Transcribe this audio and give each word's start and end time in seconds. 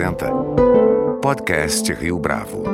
apresenta 0.00 0.30
Podcast 1.20 1.92
Rio 1.92 2.18
Bravo. 2.18 2.64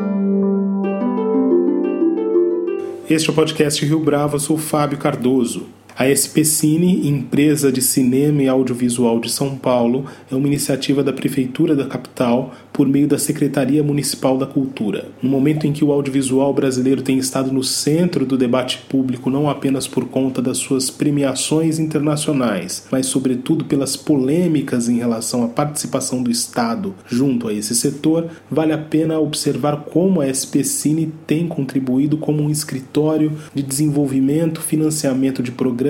Este 3.11 3.29
é 3.29 3.33
o 3.33 3.35
podcast 3.35 3.85
Rio 3.85 3.99
Bravo, 3.99 4.37
eu 4.37 4.41
sou 4.41 4.57
Fábio 4.57 4.97
Cardoso. 4.97 5.67
A 5.99 6.05
SP 6.13 6.45
Cine, 6.45 7.09
empresa 7.09 7.73
de 7.73 7.81
cinema 7.81 8.43
e 8.43 8.49
audiovisual 8.49 9.19
de 9.19 9.33
São 9.33 9.57
Paulo, 9.57 10.05
é 10.31 10.35
uma 10.35 10.47
iniciativa 10.47 11.03
da 11.03 11.11
Prefeitura 11.11 11.75
da 11.75 11.87
capital 11.87 12.53
por 12.71 12.87
meio 12.87 13.09
da 13.09 13.17
Secretaria 13.17 13.83
Municipal 13.83 14.37
da 14.37 14.45
Cultura. 14.45 15.09
No 15.23 15.31
momento 15.31 15.67
em 15.67 15.73
que 15.73 15.83
o 15.83 15.91
audiovisual 15.91 16.53
brasileiro 16.53 17.01
tem 17.01 17.17
estado 17.17 17.51
no 17.51 17.65
centro 17.65 18.27
do 18.27 18.37
debate 18.37 18.85
público 18.91 19.31
não 19.31 19.49
apenas 19.49 19.89
por 19.89 20.07
conta 20.09 20.43
das 20.43 20.59
suas 20.59 20.91
premiações 20.91 21.79
internacionais, 21.79 22.87
mas 22.93 23.07
sobretudo 23.07 23.65
pelas 23.65 23.97
polêmicas 23.97 24.91
em 24.91 24.99
relação 24.99 25.45
à 25.45 25.49
participação 25.49 26.23
do 26.23 26.31
Estado 26.31 26.95
junto 27.09 27.49
a 27.49 27.55
esse 27.55 27.75
setor, 27.75 28.27
vale 28.51 28.75
a 28.75 28.79
pena 28.79 29.19
observar 29.19 29.87
como 29.91 30.21
a 30.21 30.29
SP 30.29 30.61
Cine 30.63 31.11
tem 31.27 31.49
contribuído 31.49 32.19
como 32.19 32.43
um 32.43 32.51
escritório 32.51 33.33
de 33.55 33.63
desenvolvimento, 33.63 34.61
financiamento 34.61 35.43
de 35.43 35.53
programas 35.53 35.86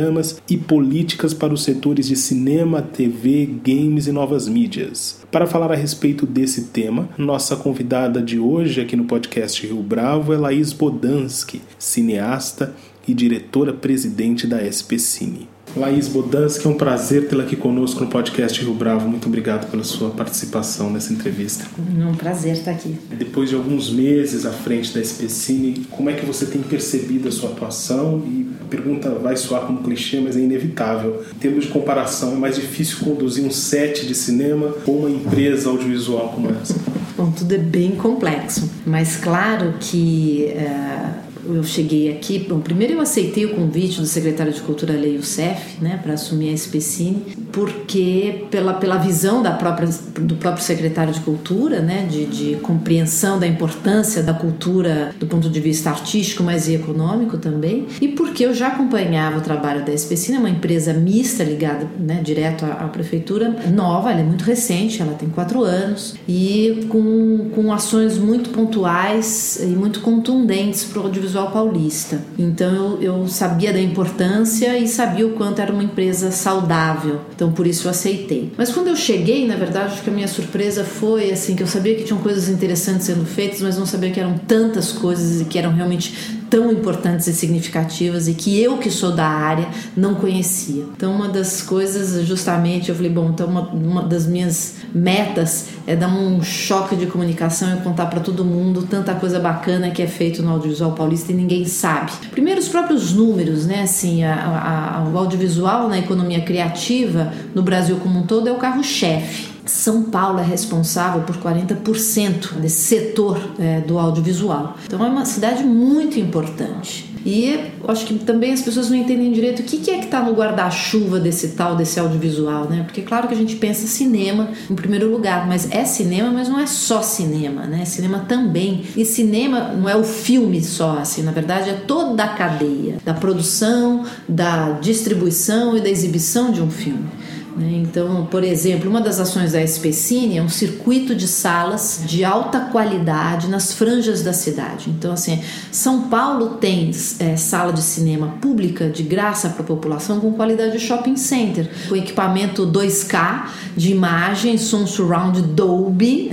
e 0.49 0.57
políticas 0.57 1.33
para 1.33 1.53
os 1.53 1.63
setores 1.63 2.09
de 2.09 2.17
cinema, 2.17 2.83
TV, 2.83 3.49
games 3.65 4.07
e 4.07 4.13
novas 4.13 4.49
mídias. 4.49 5.21
Para 5.31 5.47
falar 5.47 5.73
a 5.73 5.77
respeito 5.77 6.27
desse 6.27 6.67
tema, 6.67 7.09
nossa 7.17 7.57
convidada 7.57 8.21
de 8.21 8.39
hoje 8.39 8.81
aqui 8.81 8.97
no 8.97 9.05
podcast 9.05 9.67
Rio 9.67 9.83
Bravo 9.83 10.33
é 10.33 10.37
Laís 10.37 10.73
Bodansky, 10.73 11.61
cineasta 11.79 12.75
e 13.07 13.15
diretora-presidente 13.15 14.47
da 14.47 14.59
SP 14.65 14.99
Cine. 14.99 15.49
Laís 15.77 16.09
Bodansky, 16.09 16.67
é 16.67 16.71
um 16.71 16.75
prazer 16.75 17.29
tê-la 17.29 17.45
aqui 17.45 17.55
conosco 17.55 18.03
no 18.03 18.09
podcast 18.09 18.59
Rio 18.63 18.73
Bravo. 18.73 19.07
Muito 19.07 19.27
obrigado 19.27 19.71
pela 19.71 19.85
sua 19.85 20.09
participação 20.09 20.91
nessa 20.91 21.13
entrevista. 21.13 21.67
É 22.01 22.07
um 22.07 22.15
prazer 22.15 22.55
estar 22.55 22.71
aqui. 22.71 22.97
Depois 23.11 23.51
de 23.51 23.57
alguns 23.57 23.91
meses 23.91 24.47
à 24.47 24.53
frente 24.53 24.95
da 24.95 25.05
SP 25.05 25.29
Cine, 25.29 25.87
como 25.91 26.09
é 26.09 26.15
que 26.15 26.25
você 26.25 26.47
tem 26.47 26.63
percebido 26.63 27.29
a 27.29 27.31
sua 27.33 27.51
atuação? 27.51 28.23
E 28.27 28.46
pergunta 28.67 29.11
vai 29.11 29.37
soar 29.37 29.63
como 29.63 29.83
clichê, 29.83 30.21
mas 30.21 30.37
é 30.37 30.41
inevitável. 30.41 31.23
Em 31.35 31.39
termos 31.39 31.65
de 31.65 31.71
comparação, 31.71 32.33
é 32.33 32.37
mais 32.37 32.57
difícil 32.57 32.99
conduzir 33.05 33.45
um 33.45 33.51
set 33.51 34.07
de 34.07 34.15
cinema 34.15 34.75
ou 34.87 35.01
uma 35.01 35.11
empresa 35.11 35.69
audiovisual 35.71 36.29
como 36.29 36.51
essa? 36.51 36.75
Bom, 37.17 37.31
tudo 37.31 37.55
é 37.55 37.59
bem 37.59 37.93
complexo, 37.93 38.71
mas 38.85 39.17
claro 39.17 39.75
que... 39.81 40.53
Uh 40.57 41.27
eu 41.49 41.63
cheguei 41.63 42.13
aqui, 42.13 42.41
bom, 42.41 42.61
primeiro 42.61 42.95
eu 42.95 43.01
aceitei 43.01 43.45
o 43.45 43.55
convite 43.55 44.01
do 44.01 44.07
secretário 44.07 44.53
de 44.53 44.61
Cultura 44.61 44.93
Lei 44.93 45.15
Youssef, 45.15 45.81
né, 45.81 46.01
para 46.03 46.15
assumir 46.15 46.51
a 46.51 46.53
SPCine, 46.53 47.23
porque 47.57 48.45
pela, 48.51 48.75
pela 48.75 48.99
visão 48.99 49.43
da 49.43 49.53
própria, 49.53 49.89
do 50.21 50.37
próprio 50.37 50.63
secretário 50.63 51.11
de 51.11 51.21
Cultura, 51.21 51.81
né, 51.81 52.07
de, 52.07 52.27
de 52.27 52.57
compreensão 52.57 53.39
da 53.39 53.47
importância 53.47 54.23
da 54.23 54.35
cultura 54.35 55.15
do 55.19 55.27
ponto 55.27 55.49
de 55.49 55.59
vista 55.59 55.89
artístico, 55.89 56.43
mas 56.43 56.69
e 56.69 56.75
econômico 56.75 57.39
também, 57.39 57.87
e 57.99 58.09
porque 58.09 58.45
eu 58.45 58.53
já 58.53 58.67
acompanhava 58.67 59.39
o 59.39 59.41
trabalho 59.41 59.87
da 59.87 59.95
SPCine, 59.95 60.37
uma 60.37 60.51
empresa 60.51 60.93
mista 60.93 61.43
ligada, 61.43 61.89
né, 61.99 62.21
direto 62.23 62.67
à, 62.67 62.73
à 62.73 62.89
prefeitura, 62.89 63.57
nova, 63.73 64.11
ela 64.11 64.21
é 64.21 64.25
muito 64.25 64.45
recente, 64.45 65.01
ela 65.01 65.15
tem 65.15 65.31
quatro 65.31 65.65
anos, 65.65 66.15
e 66.29 66.87
com, 66.91 67.49
com 67.55 67.73
ações 67.73 68.19
muito 68.19 68.51
pontuais 68.51 69.61
e 69.63 69.69
muito 69.69 70.01
contundentes 70.01 70.85
para 70.85 71.01
o 71.01 71.05
audiovisual 71.05 71.51
paulista. 71.51 72.21
Então 72.39 73.01
eu, 73.01 73.03
eu 73.03 73.29
sabia 73.29 73.73
da 73.73 73.81
importância 73.81 74.77
e 74.77 74.87
sabia 74.87 75.27
o 75.27 75.31
quanto 75.31 75.63
era 75.63 75.73
uma 75.73 75.83
empresa 75.83 76.31
saudável. 76.31 77.23
Então 77.35 77.46
por 77.53 77.67
isso 77.67 77.87
eu 77.87 77.91
aceitei. 77.91 78.53
Mas 78.57 78.73
quando 78.73 78.89
eu 78.89 78.97
cheguei, 78.97 79.47
na 79.47 79.57
verdade, 79.57 79.95
acho 79.95 80.03
que 80.03 80.11
a 80.11 80.13
minha 80.13 80.29
surpresa 80.29 80.85
foi 80.85 81.31
assim 81.31 81.57
que 81.57 81.63
eu 81.63 81.67
sabia 81.67 81.95
que 81.95 82.05
tinham 82.05 82.21
coisas 82.21 82.49
interessantes 82.49 83.07
sendo 83.07 83.25
feitas, 83.25 83.61
mas 83.61 83.79
não 83.79 83.87
sabia 83.87 84.11
que 84.11 84.21
eram 84.21 84.39
tantas 84.39 84.93
coisas 84.93 85.41
e 85.41 85.45
que 85.45 85.59
eram 85.59 85.73
realmente 85.73 86.36
tão 86.51 86.71
importantes 86.73 87.27
e 87.27 87.33
significativas 87.33 88.29
e 88.29 88.35
que 88.35 88.61
eu 88.61 88.79
que 88.79 88.91
sou 88.91 89.13
da 89.13 89.27
área 89.27 89.69
não 89.97 90.15
conhecia. 90.15 90.85
Então 90.97 91.13
uma 91.13 91.29
das 91.29 91.63
coisas 91.63 92.27
justamente 92.27 92.89
eu 92.89 92.95
falei, 92.95 93.11
bom, 93.11 93.31
então 93.31 93.47
uma, 93.47 93.63
uma 93.69 94.03
das 94.03 94.27
minhas 94.27 94.77
metas 94.95 95.67
é 95.87 95.95
dar 95.95 96.09
um 96.09 96.43
choque 96.43 96.97
de 96.97 97.07
comunicação 97.07 97.77
e 97.77 97.81
contar 97.81 98.07
para 98.07 98.21
todo 98.21 98.45
mundo 98.45 98.87
tanta 98.89 99.15
coisa 99.15 99.39
bacana 99.39 99.91
que 99.91 100.03
é 100.03 100.07
feito 100.07 100.43
no 100.43 100.51
audiovisual 100.51 100.93
paulista 100.93 101.33
e 101.33 101.35
ninguém 101.35 101.65
sabe. 101.65 102.13
Primeiro 102.31 102.61
os 102.61 102.69
próprios 102.69 103.13
números, 103.13 103.67
né? 103.67 103.83
Assim, 103.83 104.25
a, 104.25 105.05
a, 105.05 105.09
o 105.09 105.17
audiovisual 105.17 105.89
na 105.89 105.99
economia 105.99 106.41
criativa 106.41 107.33
no 107.55 107.63
Brasil 107.63 107.97
como 107.97 108.21
um 108.21 108.27
todo 108.27 108.49
é 108.49 108.53
o 108.53 108.57
carro-chefe. 108.57 109.56
São 109.71 110.05
Paulo 110.05 110.39
é 110.39 110.45
responsável 110.45 111.23
por 111.23 111.37
40% 111.37 112.55
desse 112.55 112.85
setor 112.85 113.39
é, 113.59 113.81
do 113.81 113.99
audiovisual. 113.99 114.77
Então 114.85 115.05
é 115.05 115.09
uma 115.09 115.25
cidade 115.25 115.65
muito 115.65 116.19
importante. 116.19 117.17
E 117.27 117.73
acho 117.89 118.07
que 118.07 118.15
também 118.21 118.53
as 118.53 118.63
pessoas 118.63 118.89
não 118.89 118.97
entendem 118.97 119.33
direito 119.33 119.59
o 119.59 119.65
que, 119.65 119.91
é 119.91 119.99
que 119.99 120.05
está 120.05 120.23
no 120.23 120.33
guarda-chuva 120.33 121.19
desse 121.19 121.49
tal, 121.49 121.75
desse 121.75 121.99
audiovisual, 121.99 122.71
né? 122.71 122.85
Porque 122.85 123.03
claro 123.03 123.27
que 123.27 123.35
a 123.35 123.37
gente 123.37 123.57
pensa 123.57 123.85
cinema 123.89 124.51
em 124.71 124.75
primeiro 124.77 125.11
lugar, 125.11 125.45
mas 125.49 125.69
é 125.73 125.85
cinema, 125.85 126.31
mas 126.31 126.49
não 126.49 126.61
é 126.61 126.69
só 126.69 127.03
cinema, 127.03 127.67
né? 127.67 127.85
Cinema 127.85 128.21
também. 128.29 128.85
E 128.97 129.05
cinema 129.05 129.73
não 129.77 129.89
é 129.89 129.97
o 129.97 130.05
filme 130.05 130.63
só, 130.63 130.99
assim, 130.99 131.25
na 131.25 131.33
verdade 131.33 131.69
é 131.69 131.73
toda 131.73 132.23
a 132.23 132.29
cadeia 132.29 132.99
da 133.05 133.13
produção, 133.13 134.05
da 134.29 134.75
distribuição 134.75 135.77
e 135.77 135.81
da 135.81 135.89
exibição 135.89 136.53
de 136.53 136.63
um 136.63 136.71
filme. 136.71 137.09
Né? 137.57 137.83
Então, 137.83 138.27
por 138.27 138.45
exemplo, 138.45 138.91
uma 138.91 139.01
das 139.01 139.19
ações 139.19 139.53
da 139.53 139.63
SPCine 139.63 140.37
é 140.37 140.43
um 140.43 140.49
circuito 140.49 141.15
de 141.15 141.27
salas 141.27 142.03
de 142.07 142.23
alta 142.23 142.61
qualidade 142.61 143.49
nas 143.49 143.73
franjas 143.73 144.23
da 144.23 144.33
cidade. 144.33 144.91
Então, 144.91 145.13
assim, 145.13 145.43
São 145.73 146.03
Paulo 146.09 146.57
tem 146.61 146.91
é, 147.19 147.37
sala 147.37 147.73
de 147.73 147.83
cinema 147.83 148.35
pública 148.41 148.91
de 148.91 149.03
graça 149.03 149.49
para 149.49 149.63
a 149.63 149.67
população 149.67 150.21
com 150.21 150.33
qualidade 150.33 150.73
de 150.73 150.81
shopping 150.81 151.17
center, 151.17 151.69
com 151.89 151.97
equipamento 151.97 152.67
2K 152.67 153.47
de 153.77 153.91
imagem, 153.91 154.59
som 154.59 154.87
surround 154.87 155.41
Dolby, 155.43 156.31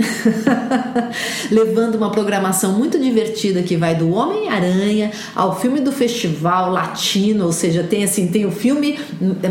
levando 1.50 1.94
uma 1.94 2.10
programação 2.10 2.72
muito 2.72 2.98
divertida 2.98 3.62
que 3.62 3.76
vai 3.76 3.94
do 3.94 4.10
Homem-Aranha 4.10 5.10
ao 5.34 5.58
filme 5.58 5.80
do 5.80 5.92
festival 5.92 6.70
latino, 6.70 7.46
ou 7.46 7.52
seja, 7.52 7.82
tem 7.82 8.04
assim, 8.04 8.28
tem 8.28 8.44
o 8.44 8.50
filme 8.50 8.98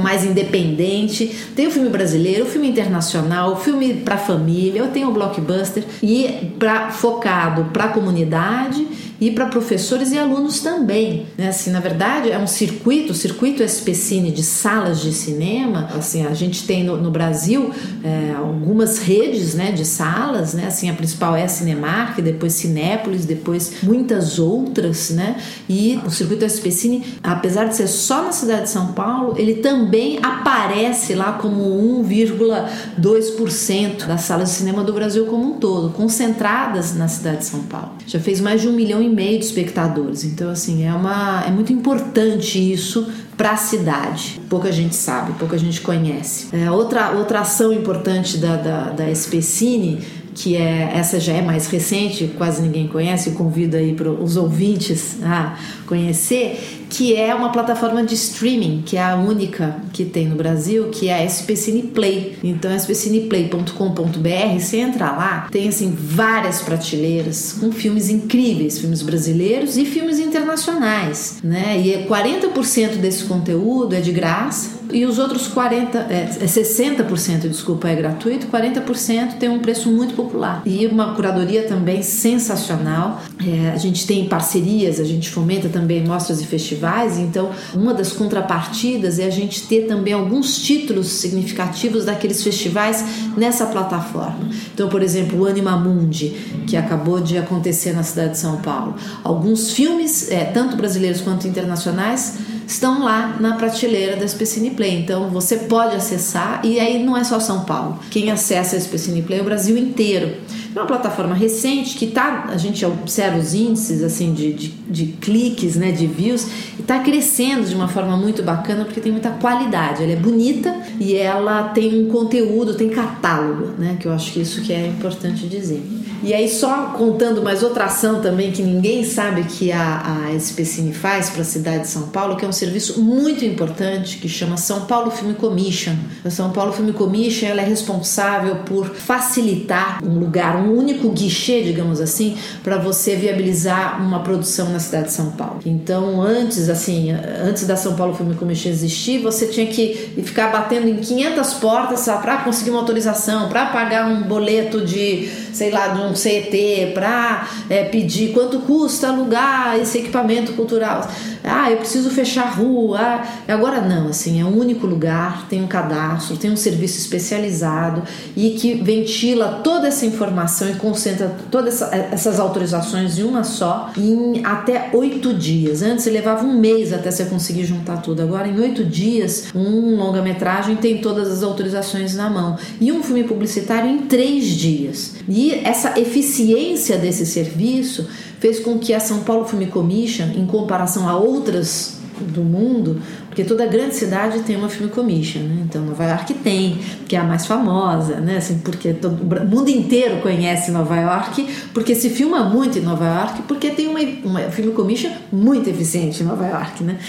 mais 0.02 0.24
independente, 0.24 1.36
tem 1.56 1.63
tem 1.64 1.70
o 1.70 1.72
filme 1.72 1.88
brasileiro, 1.88 2.44
o 2.44 2.48
filme 2.48 2.68
internacional, 2.68 3.54
o 3.54 3.56
filme 3.56 3.94
para 3.94 4.18
família, 4.18 4.80
eu 4.80 4.90
tenho 4.90 5.08
o 5.08 5.14
blockbuster 5.14 5.86
e 6.02 6.52
para 6.60 6.90
focado 6.92 7.66
para 7.72 7.86
a 7.86 7.88
comunidade 7.88 8.86
e 9.20 9.32
para 9.32 9.46
professores 9.46 10.12
e 10.12 10.18
alunos 10.18 10.60
também. 10.60 11.26
Né? 11.38 11.50
Assim, 11.50 11.72
na 11.72 11.80
verdade, 11.80 12.32
é 12.32 12.38
um 12.38 12.48
circuito, 12.48 13.14
o 13.14 13.16
circuito 13.16 13.64
SPCine 13.64 14.32
de 14.32 14.44
salas 14.44 15.02
de 15.02 15.14
cinema. 15.14 15.90
Assim, 15.96 16.26
a 16.26 16.34
gente 16.34 16.66
tem 16.66 16.84
no, 16.84 16.98
no 16.98 17.12
Brasil 17.12 17.72
é, 18.04 18.34
algumas 18.36 19.00
redes 19.00 19.54
né, 19.54 19.72
de 19.72 19.86
salas, 19.86 20.54
né? 20.54 20.68
Assim, 20.68 20.90
a 20.90 20.94
principal 20.94 21.36
é 21.36 21.44
a 21.44 21.48
Cinemark, 21.48 22.20
depois 22.22 22.54
Cinépolis, 22.54 23.26
depois 23.26 23.84
muitas 23.84 24.40
outras, 24.40 25.12
né? 25.12 25.38
E 25.70 26.00
o 26.06 26.12
circuito 26.12 26.46
SPCine, 26.46 27.04
apesar 27.22 27.66
de 27.66 27.76
ser 27.76 27.88
só 27.88 28.24
na 28.24 28.32
cidade 28.32 28.64
de 28.64 28.70
São 28.70 28.94
Paulo, 28.94 29.36
ele 29.38 29.56
também 29.56 30.20
aparece 30.22 31.14
lá 31.14 31.34
como 31.34 31.64
1,2% 32.04 34.06
das 34.06 34.22
salas 34.22 34.50
de 34.50 34.56
cinema 34.56 34.84
do 34.84 34.94
Brasil 34.94 35.26
como 35.26 35.54
um 35.54 35.60
todo, 35.60 35.92
concentradas 35.92 36.96
na 36.96 37.08
cidade 37.08 37.40
de 37.40 37.46
São 37.46 37.64
Paulo. 37.64 37.94
Já 38.06 38.20
fez 38.20 38.42
mais 38.42 38.62
de 38.62 38.68
um 38.68 38.74
milhão 38.74 39.03
e 39.04 39.10
meio 39.10 39.40
de 39.40 39.46
espectadores. 39.46 40.24
Então, 40.24 40.50
assim, 40.50 40.86
é, 40.86 40.94
uma, 40.94 41.44
é 41.46 41.52
muito 41.52 41.72
importante 41.72 42.58
isso 42.60 43.08
para 43.36 43.52
a 43.52 43.58
cidade. 43.58 44.40
Pouca 44.50 44.72
gente 44.72 44.96
sabe, 44.96 45.34
pouca 45.34 45.58
gente 45.58 45.82
conhece. 45.82 46.48
É, 46.56 46.70
outra, 46.72 47.12
outra 47.12 47.42
ação 47.42 47.74
importante 47.74 48.38
da, 48.38 48.56
da, 48.56 48.90
da 48.90 49.12
SPCine 49.12 50.24
que 50.34 50.56
é 50.56 50.92
essa 50.96 51.20
já 51.20 51.34
é 51.34 51.42
mais 51.42 51.68
recente, 51.68 52.32
quase 52.38 52.62
ninguém 52.62 52.88
conhece, 52.88 53.32
convido 53.32 53.78
aí 53.78 53.94
para 53.94 54.10
os 54.10 54.36
ouvintes 54.36 55.22
a 55.24 55.58
conhecer, 55.86 56.83
que 56.94 57.16
é 57.16 57.34
uma 57.34 57.52
plataforma 57.52 58.04
de 58.04 58.14
streaming, 58.14 58.84
que 58.86 58.98
é 58.98 59.04
a 59.04 59.16
única 59.16 59.78
que 59.92 60.06
tem 60.06 60.28
no 60.28 60.36
Brasil, 60.36 60.90
que 60.90 61.10
é 61.10 61.24
a 61.24 61.26
SPCine 61.26 61.82
Play. 61.84 62.38
Então, 62.44 62.72
spcineplay.com.br, 62.78 64.60
você 64.60 64.78
entra 64.78 65.12
lá, 65.12 65.48
tem 65.52 65.68
assim 65.68 65.92
várias 65.92 66.62
prateleiras 66.62 67.54
com 67.60 67.72
filmes 67.72 68.10
incríveis, 68.10 68.78
filmes 68.78 69.02
brasileiros 69.02 69.76
e 69.76 69.86
filmes 69.86 70.20
internacionais, 70.20 71.40
né? 71.44 71.80
E 71.80 72.06
40% 72.08 72.98
desse 72.98 73.24
conteúdo 73.24 73.96
é 73.96 74.00
de 74.00 74.12
graça 74.12 74.84
e 74.92 75.06
os 75.06 75.18
outros 75.18 75.48
40, 75.48 75.98
é, 75.98 76.30
60%, 76.46 77.46
é 77.46 77.48
desculpa, 77.48 77.90
é 77.90 77.96
gratuito, 77.96 78.46
40% 78.48 79.38
tem 79.40 79.50
um 79.50 79.60
preço 79.60 79.90
muito 79.92 80.14
popular. 80.14 80.62
E 80.64 80.86
uma 80.86 81.16
curadoria 81.16 81.64
também 81.64 82.04
sensacional. 82.04 83.22
É, 83.44 83.72
a 83.72 83.78
gente 83.78 84.06
tem 84.06 84.28
parcerias, 84.28 85.00
a 85.00 85.04
gente 85.04 85.32
fomenta 85.32 85.68
também 85.70 86.04
mostras 86.04 86.40
e 86.40 86.46
festivais 86.46 86.83
festivais, 86.84 87.18
então 87.18 87.52
uma 87.74 87.94
das 87.94 88.12
contrapartidas 88.12 89.20
é 89.20 89.26
a 89.26 89.30
gente 89.30 89.64
ter 89.68 89.88
também 89.88 90.14
alguns 90.14 90.58
títulos 90.58 91.08
significativos 91.08 92.06
daqueles 92.06 92.44
festivais 92.44 93.04
nessa 93.38 93.66
plataforma. 93.68 94.50
Então, 94.74 94.90
por 94.90 95.02
exemplo, 95.02 95.40
o 95.40 95.46
Anima 95.46 95.78
Mundi, 95.78 96.36
que 96.68 96.76
acabou 96.76 97.22
de 97.22 97.38
acontecer 97.38 97.94
na 97.94 98.04
cidade 98.04 98.32
de 98.32 98.38
São 98.40 98.58
Paulo. 98.58 98.96
Alguns 99.24 99.72
filmes, 99.72 100.30
é, 100.30 100.44
tanto 100.46 100.76
brasileiros 100.76 101.22
quanto 101.22 101.48
internacionais, 101.48 102.38
estão 102.68 103.04
lá 103.04 103.38
na 103.40 103.56
prateleira 103.56 104.16
da 104.16 104.28
Specine 104.28 104.72
Play. 104.72 105.00
Então 105.00 105.30
você 105.30 105.58
pode 105.58 105.96
acessar 105.96 106.62
e 106.64 106.80
aí 106.80 107.04
não 107.04 107.16
é 107.16 107.24
só 107.24 107.40
São 107.40 107.62
Paulo. 107.62 108.00
Quem 108.10 108.32
acessa 108.32 108.76
a 108.76 108.80
Specine 108.80 109.22
Play 109.22 109.40
é 109.40 109.42
o 109.42 109.46
Brasil 109.46 109.78
inteiro. 109.78 110.36
É 110.76 110.80
uma 110.80 110.88
plataforma 110.88 111.36
recente 111.36 111.96
que 111.96 112.08
tá, 112.08 112.48
a 112.50 112.58
gente 112.58 112.84
observa 112.86 113.38
os 113.38 113.54
índices 113.54 114.02
assim 114.02 114.34
de, 114.34 114.54
de, 114.54 114.68
de 114.70 115.06
cliques, 115.14 115.76
né, 115.76 115.92
de 115.92 116.08
views, 116.08 116.48
e 116.78 116.82
está 116.82 117.00
crescendo 117.00 117.68
de 117.68 117.76
uma 117.76 117.88
forma 117.88 118.18
muito 118.18 118.42
bacana 118.42 118.84
porque 118.86 119.00
tem 119.00 119.12
muita 119.12 119.30
qualidade. 119.32 120.04
Ela 120.04 120.14
é 120.14 120.16
bonita 120.16 120.76
e 121.00 121.16
ela 121.16 121.70
tem 121.70 122.04
um 122.04 122.10
conteúdo, 122.10 122.74
tem 122.74 122.90
catálogo, 122.90 123.74
né, 123.78 123.98
que 124.00 124.08
eu 124.08 124.14
acho 124.14 124.32
que 124.32 124.42
isso 124.42 124.62
que 124.62 124.74
é 124.74 124.88
importante 124.88 125.48
dizer. 125.48 125.84
E 126.24 126.34
aí, 126.34 126.48
só 126.48 126.94
contando 126.98 127.44
mais 127.44 127.64
outra 127.64 127.84
ação 127.84 128.22
também 128.22 128.50
que 128.54 128.62
ninguém 128.62 129.04
sabe 129.04 129.44
que 129.44 129.74
a, 129.74 130.28
a 130.28 130.34
SPCine 130.34 130.94
faz 130.94 131.30
para 131.30 131.42
a 131.42 131.46
cidade 131.46 131.82
de 131.82 131.90
São 131.90 132.04
Paulo, 132.04 132.38
que 132.38 132.46
é 132.46 132.48
um 132.48 132.54
serviço 132.54 133.02
muito 133.02 133.44
importante 133.44 134.20
que 134.20 134.30
chama 134.30 134.56
São 134.56 134.86
Paulo 134.86 135.12
Film 135.12 135.34
Commission. 135.34 135.94
A 136.24 136.30
São 136.30 136.52
Paulo 136.52 136.72
Film 136.72 136.94
Commission 136.94 137.50
ela 137.50 137.62
é 137.62 137.66
responsável 137.66 138.56
por 138.66 138.96
facilitar 138.96 140.00
um 140.02 140.18
lugar, 140.18 140.56
um 140.56 140.74
único 140.78 141.10
guichê, 141.10 141.62
digamos 141.62 142.00
assim, 142.00 142.38
para 142.64 142.78
você 142.78 143.18
viabilizar 143.18 144.02
uma 144.02 144.22
produção 144.22 144.70
na 144.70 144.80
cidade 144.80 145.08
de 145.08 145.12
São 145.12 145.32
Paulo. 145.32 145.60
Então, 145.66 146.22
antes, 146.22 146.70
assim, 146.70 147.12
antes 147.12 147.68
da 147.68 147.76
São 147.76 147.98
Paulo 147.98 148.14
Film 148.14 148.34
Commission 148.34 148.70
existir, 148.70 149.20
você 149.20 149.48
tinha 149.48 149.68
que 149.68 150.14
ficar 150.24 150.54
batendo 150.54 150.88
em 150.88 150.96
500 150.96 151.54
portas 151.56 152.06
para 152.06 152.38
conseguir 152.38 152.70
uma 152.70 152.80
autorização, 152.80 153.50
para 153.50 153.66
pagar 153.66 154.08
um 154.08 154.24
boleto 154.24 154.86
de, 154.86 155.30
sei 155.52 155.70
lá, 155.70 155.90
de 155.90 156.00
um 156.00 156.13
um 156.14 156.16
CET, 156.16 156.92
para 156.94 157.48
é, 157.70 157.84
pedir 157.86 158.32
quanto 158.32 158.60
custa 158.60 159.10
alugar 159.10 159.78
esse 159.80 159.98
equipamento 159.98 160.54
cultural. 160.54 161.10
Ah, 161.44 161.70
eu 161.70 161.78
preciso 161.78 162.10
fechar 162.10 162.44
a 162.44 162.50
rua. 162.50 163.22
Agora 163.48 163.82
não, 163.82 164.08
assim, 164.08 164.40
é 164.40 164.46
um 164.46 164.58
único 164.58 164.88
lugar, 164.88 165.48
tem 165.50 165.62
um 165.62 165.68
cadastro, 165.68 166.38
tem 166.38 166.50
um 166.50 166.56
serviço 166.56 166.98
especializado 166.98 168.04
e 168.36 168.52
que 168.52 168.76
ventila 168.76 169.60
toda 169.64 169.88
essa 169.88 170.06
informação 170.06 170.70
e 170.70 170.76
concentra 170.76 171.36
todas 171.52 171.82
essas 171.82 172.40
autorizações 172.40 173.18
em 173.18 173.24
uma 173.24 173.44
só 173.44 173.92
em 173.98 174.46
até 174.46 174.90
oito 174.94 175.34
dias. 175.34 175.82
Antes 175.82 176.06
levava 176.06 176.46
um 176.46 176.58
mês 176.58 176.94
até 176.94 177.12
você 177.12 177.26
conseguir 177.26 177.66
juntar 177.66 177.98
tudo. 177.98 178.22
Agora, 178.22 178.48
em 178.48 178.58
oito 178.60 178.86
dias, 178.86 179.48
um 179.54 179.98
longa-metragem 179.98 180.78
tem 180.78 181.00
todas 181.00 181.30
as 181.30 181.44
autorizações 181.44 182.16
na 182.16 182.30
mão. 182.30 182.58
E 182.80 182.92
um 182.92 183.04
filme 183.04 183.24
publicitário 183.24 183.90
em 183.90 184.00
três 184.00 184.46
dias. 184.46 185.16
E 185.28 185.54
essa 185.64 186.00
eficiência 186.04 186.98
desse 186.98 187.26
serviço 187.26 188.08
fez 188.40 188.60
com 188.60 188.78
que 188.78 188.94
a 188.94 189.00
São 189.00 189.22
Paulo 189.22 189.46
Film 189.46 189.66
Commission, 189.68 190.28
em 190.36 190.46
comparação 190.46 191.10
a 191.10 191.18
outras 191.18 191.98
do 192.22 192.42
mundo, 192.42 193.02
porque 193.34 193.44
toda 193.44 193.66
grande 193.66 193.96
cidade 193.96 194.44
tem 194.44 194.56
uma 194.56 194.70
film 194.70 194.88
commission, 194.90 195.40
né? 195.40 195.64
Então 195.68 195.84
Nova 195.84 196.04
York 196.04 196.36
tem, 196.36 196.78
que 197.08 197.16
é 197.16 197.20
a 197.20 197.24
mais 197.24 197.48
famosa, 197.48 198.18
né? 198.18 198.38
Assim, 198.38 198.60
porque 198.60 198.94
todo, 198.94 199.20
o 199.24 199.46
mundo 199.48 199.70
inteiro 199.70 200.22
conhece 200.22 200.70
Nova 200.70 200.96
York, 200.96 201.48
porque 201.74 201.96
se 201.96 202.12
filma 202.12 202.44
muito 202.44 202.78
em 202.78 202.82
Nova 202.82 203.08
York, 203.08 203.42
porque 203.48 203.72
tem 203.72 203.88
uma, 203.88 204.00
uma 204.24 204.42
film 204.52 204.72
commission 204.76 205.10
muito 205.32 205.68
eficiente 205.68 206.22
em 206.22 206.28
Nova 206.28 206.46
York, 206.46 206.84
né? 206.84 207.00